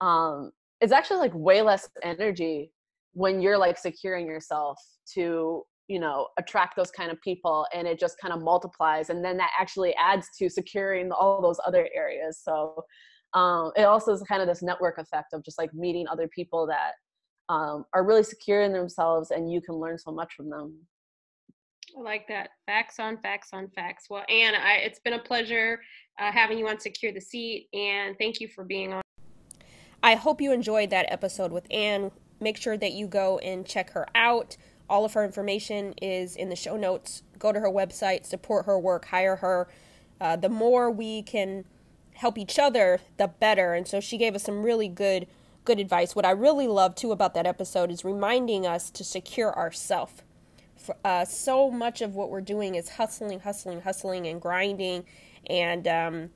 um 0.00 0.50
it's 0.80 0.92
actually 0.92 1.18
like 1.18 1.32
way 1.34 1.62
less 1.62 1.88
energy 2.02 2.72
when 3.12 3.40
you're 3.40 3.58
like 3.58 3.76
securing 3.76 4.26
yourself 4.26 4.78
to 5.14 5.62
you 5.90 5.98
know 5.98 6.28
attract 6.38 6.76
those 6.76 6.92
kind 6.92 7.10
of 7.10 7.20
people 7.20 7.66
and 7.74 7.86
it 7.88 7.98
just 7.98 8.18
kind 8.20 8.32
of 8.32 8.40
multiplies 8.40 9.10
and 9.10 9.24
then 9.24 9.36
that 9.36 9.50
actually 9.58 9.92
adds 9.96 10.28
to 10.38 10.48
securing 10.48 11.10
all 11.10 11.42
those 11.42 11.58
other 11.66 11.88
areas 11.92 12.40
so 12.42 12.82
um 13.34 13.72
it 13.76 13.82
also 13.82 14.12
is 14.12 14.22
kind 14.22 14.40
of 14.40 14.46
this 14.46 14.62
network 14.62 14.98
effect 14.98 15.32
of 15.32 15.44
just 15.44 15.58
like 15.58 15.74
meeting 15.74 16.06
other 16.06 16.28
people 16.28 16.66
that 16.66 16.92
um, 17.48 17.84
are 17.92 18.04
really 18.04 18.22
secure 18.22 18.62
in 18.62 18.72
themselves 18.72 19.32
and 19.32 19.50
you 19.50 19.60
can 19.60 19.74
learn 19.74 19.98
so 19.98 20.12
much 20.12 20.32
from 20.34 20.48
them 20.48 20.78
I 21.98 22.02
like 22.02 22.28
that. 22.28 22.50
Facts 22.66 23.00
on 23.00 23.18
facts 23.18 23.48
on 23.52 23.68
facts. 23.74 24.06
Well, 24.08 24.22
Anne, 24.28 24.54
I, 24.54 24.74
it's 24.74 25.00
been 25.00 25.14
a 25.14 25.18
pleasure 25.18 25.80
uh, 26.20 26.30
having 26.30 26.56
you 26.56 26.68
on 26.68 26.78
Secure 26.78 27.12
the 27.12 27.20
Seat, 27.20 27.66
and 27.72 28.16
thank 28.16 28.38
you 28.38 28.46
for 28.46 28.62
being 28.62 28.92
on. 28.92 29.02
I 30.00 30.14
hope 30.14 30.40
you 30.40 30.52
enjoyed 30.52 30.90
that 30.90 31.06
episode 31.08 31.50
with 31.50 31.66
Anne. 31.68 32.12
Make 32.38 32.58
sure 32.58 32.76
that 32.76 32.92
you 32.92 33.08
go 33.08 33.38
and 33.38 33.66
check 33.66 33.90
her 33.90 34.06
out. 34.14 34.56
All 34.90 35.04
of 35.04 35.14
her 35.14 35.24
information 35.24 35.94
is 36.02 36.36
in 36.36 36.48
the 36.48 36.56
show 36.56 36.76
notes. 36.76 37.22
Go 37.38 37.52
to 37.52 37.60
her 37.60 37.70
website, 37.70 38.26
support 38.26 38.66
her 38.66 38.78
work, 38.78 39.06
hire 39.06 39.36
her. 39.36 39.68
Uh, 40.20 40.36
the 40.36 40.48
more 40.48 40.90
we 40.90 41.22
can 41.22 41.64
help 42.14 42.36
each 42.36 42.58
other, 42.58 42.98
the 43.16 43.28
better. 43.28 43.72
And 43.72 43.88
so 43.88 44.00
she 44.00 44.18
gave 44.18 44.34
us 44.34 44.42
some 44.42 44.62
really 44.62 44.88
good 44.88 45.26
good 45.64 45.78
advice. 45.78 46.16
What 46.16 46.24
I 46.24 46.30
really 46.30 46.66
love 46.66 46.94
too 46.94 47.12
about 47.12 47.34
that 47.34 47.46
episode 47.46 47.90
is 47.90 48.04
reminding 48.04 48.66
us 48.66 48.90
to 48.90 49.04
secure 49.04 49.56
ourselves. 49.56 50.22
Uh, 51.04 51.24
so 51.24 51.70
much 51.70 52.00
of 52.00 52.14
what 52.14 52.30
we're 52.30 52.40
doing 52.40 52.74
is 52.74 52.90
hustling, 52.90 53.40
hustling, 53.40 53.82
hustling, 53.82 54.26
and 54.26 54.40
grinding, 54.40 55.04
and 55.46 55.86
um, 55.86 56.30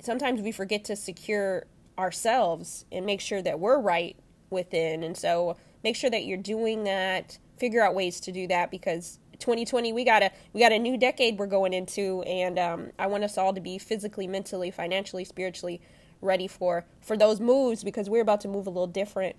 sometimes 0.00 0.42
we 0.42 0.50
forget 0.50 0.84
to 0.84 0.96
secure 0.96 1.64
ourselves 1.96 2.84
and 2.90 3.06
make 3.06 3.20
sure 3.20 3.40
that 3.40 3.60
we're 3.60 3.78
right 3.78 4.16
within. 4.50 5.04
And 5.04 5.16
so, 5.16 5.56
make 5.86 5.94
sure 5.94 6.10
that 6.10 6.24
you're 6.24 6.36
doing 6.36 6.82
that. 6.82 7.38
Figure 7.58 7.80
out 7.80 7.94
ways 7.94 8.18
to 8.18 8.32
do 8.32 8.48
that 8.48 8.72
because 8.72 9.20
2020 9.38 9.92
we 9.92 10.04
got 10.04 10.20
a 10.20 10.32
we 10.52 10.60
got 10.60 10.72
a 10.72 10.78
new 10.80 10.98
decade 10.98 11.38
we're 11.38 11.46
going 11.46 11.72
into, 11.72 12.22
and 12.22 12.58
um, 12.58 12.90
I 12.98 13.06
want 13.06 13.22
us 13.22 13.38
all 13.38 13.54
to 13.54 13.60
be 13.60 13.78
physically, 13.78 14.26
mentally, 14.26 14.72
financially, 14.72 15.24
spiritually 15.24 15.80
ready 16.20 16.48
for 16.48 16.84
for 17.00 17.16
those 17.16 17.38
moves 17.38 17.84
because 17.84 18.10
we're 18.10 18.22
about 18.22 18.40
to 18.40 18.48
move 18.48 18.66
a 18.66 18.70
little 18.70 18.88
different. 18.88 19.36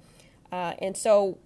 Uh, 0.49 0.73
and 0.79 0.95
so 0.95 1.37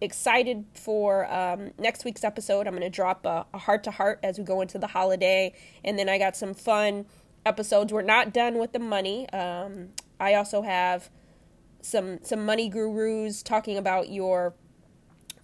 excited 0.00 0.64
for 0.72 1.30
um, 1.32 1.72
next 1.76 2.04
week's 2.04 2.22
episode. 2.22 2.68
I'm 2.68 2.74
going 2.74 2.82
to 2.82 2.90
drop 2.90 3.26
a 3.26 3.58
heart 3.58 3.82
to 3.84 3.90
heart 3.90 4.20
as 4.22 4.38
we 4.38 4.44
go 4.44 4.60
into 4.60 4.78
the 4.78 4.86
holiday, 4.86 5.52
and 5.84 5.98
then 5.98 6.08
I 6.08 6.16
got 6.18 6.36
some 6.36 6.54
fun 6.54 7.06
episodes. 7.44 7.92
We're 7.92 8.02
not 8.02 8.32
done 8.32 8.58
with 8.58 8.72
the 8.72 8.78
money. 8.78 9.28
Um, 9.30 9.88
I 10.20 10.34
also 10.34 10.62
have 10.62 11.10
some 11.84 12.18
some 12.22 12.44
money 12.44 12.68
gurus 12.68 13.42
talking 13.42 13.76
about 13.76 14.08
your 14.08 14.54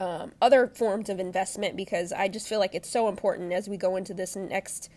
um, 0.00 0.33
other 0.40 0.66
forms 0.66 1.09
of 1.11 1.20
investment 1.20 1.76
because 1.76 2.12
I 2.12 2.29
just 2.29 2.48
feel 2.48 2.59
like 2.59 2.74
it's 2.74 2.88
so 2.88 3.09
important 3.09 3.53
as 3.53 3.68
we 3.68 3.76
go 3.76 3.96
into 3.96 4.14
this 4.14 4.35
next 4.35 4.88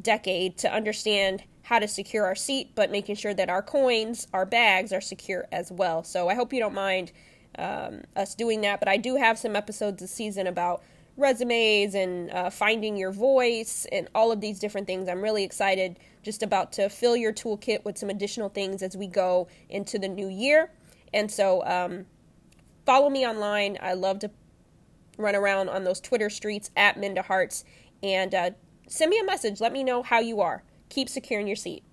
decade 0.00 0.58
to 0.58 0.72
understand 0.72 1.44
how 1.62 1.78
to 1.78 1.86
secure 1.86 2.24
our 2.24 2.34
seat, 2.34 2.72
but 2.74 2.90
making 2.90 3.14
sure 3.14 3.34
that 3.34 3.48
our 3.48 3.62
coins, 3.62 4.26
our 4.32 4.44
bags 4.44 4.92
are 4.92 5.00
secure 5.00 5.46
as 5.52 5.70
well. 5.70 6.02
So 6.02 6.28
I 6.28 6.34
hope 6.34 6.52
you 6.52 6.58
don't 6.58 6.74
mind 6.74 7.12
um, 7.58 8.02
us 8.16 8.34
doing 8.34 8.62
that. 8.62 8.80
But 8.80 8.88
I 8.88 8.96
do 8.96 9.16
have 9.16 9.38
some 9.38 9.54
episodes 9.54 10.00
this 10.00 10.10
season 10.10 10.46
about 10.46 10.82
resumes 11.16 11.94
and 11.94 12.30
uh, 12.30 12.50
finding 12.50 12.96
your 12.96 13.12
voice 13.12 13.86
and 13.92 14.08
all 14.14 14.32
of 14.32 14.40
these 14.40 14.58
different 14.58 14.86
things. 14.86 15.08
I'm 15.08 15.22
really 15.22 15.44
excited 15.44 15.98
just 16.22 16.42
about 16.42 16.72
to 16.72 16.88
fill 16.88 17.16
your 17.16 17.32
toolkit 17.32 17.84
with 17.84 17.98
some 17.98 18.10
additional 18.10 18.48
things 18.48 18.82
as 18.82 18.96
we 18.96 19.06
go 19.06 19.48
into 19.68 19.98
the 19.98 20.08
new 20.08 20.28
year. 20.28 20.70
And 21.12 21.30
so 21.30 21.64
um, 21.64 22.06
follow 22.86 23.10
me 23.10 23.26
online. 23.26 23.78
I 23.80 23.94
love 23.94 24.18
to 24.20 24.30
run 25.16 25.34
around 25.34 25.68
on 25.68 25.84
those 25.84 26.00
Twitter 26.00 26.30
streets 26.30 26.70
at 26.76 26.98
Minda 26.98 27.22
Harts 27.22 27.64
and 28.02 28.34
uh, 28.34 28.50
send 28.88 29.10
me 29.10 29.18
a 29.18 29.24
message. 29.24 29.60
Let 29.60 29.72
me 29.72 29.84
know 29.84 30.02
how 30.02 30.20
you 30.20 30.40
are. 30.40 30.62
Keep 30.88 31.08
securing 31.08 31.46
your 31.46 31.56
seat. 31.56 31.84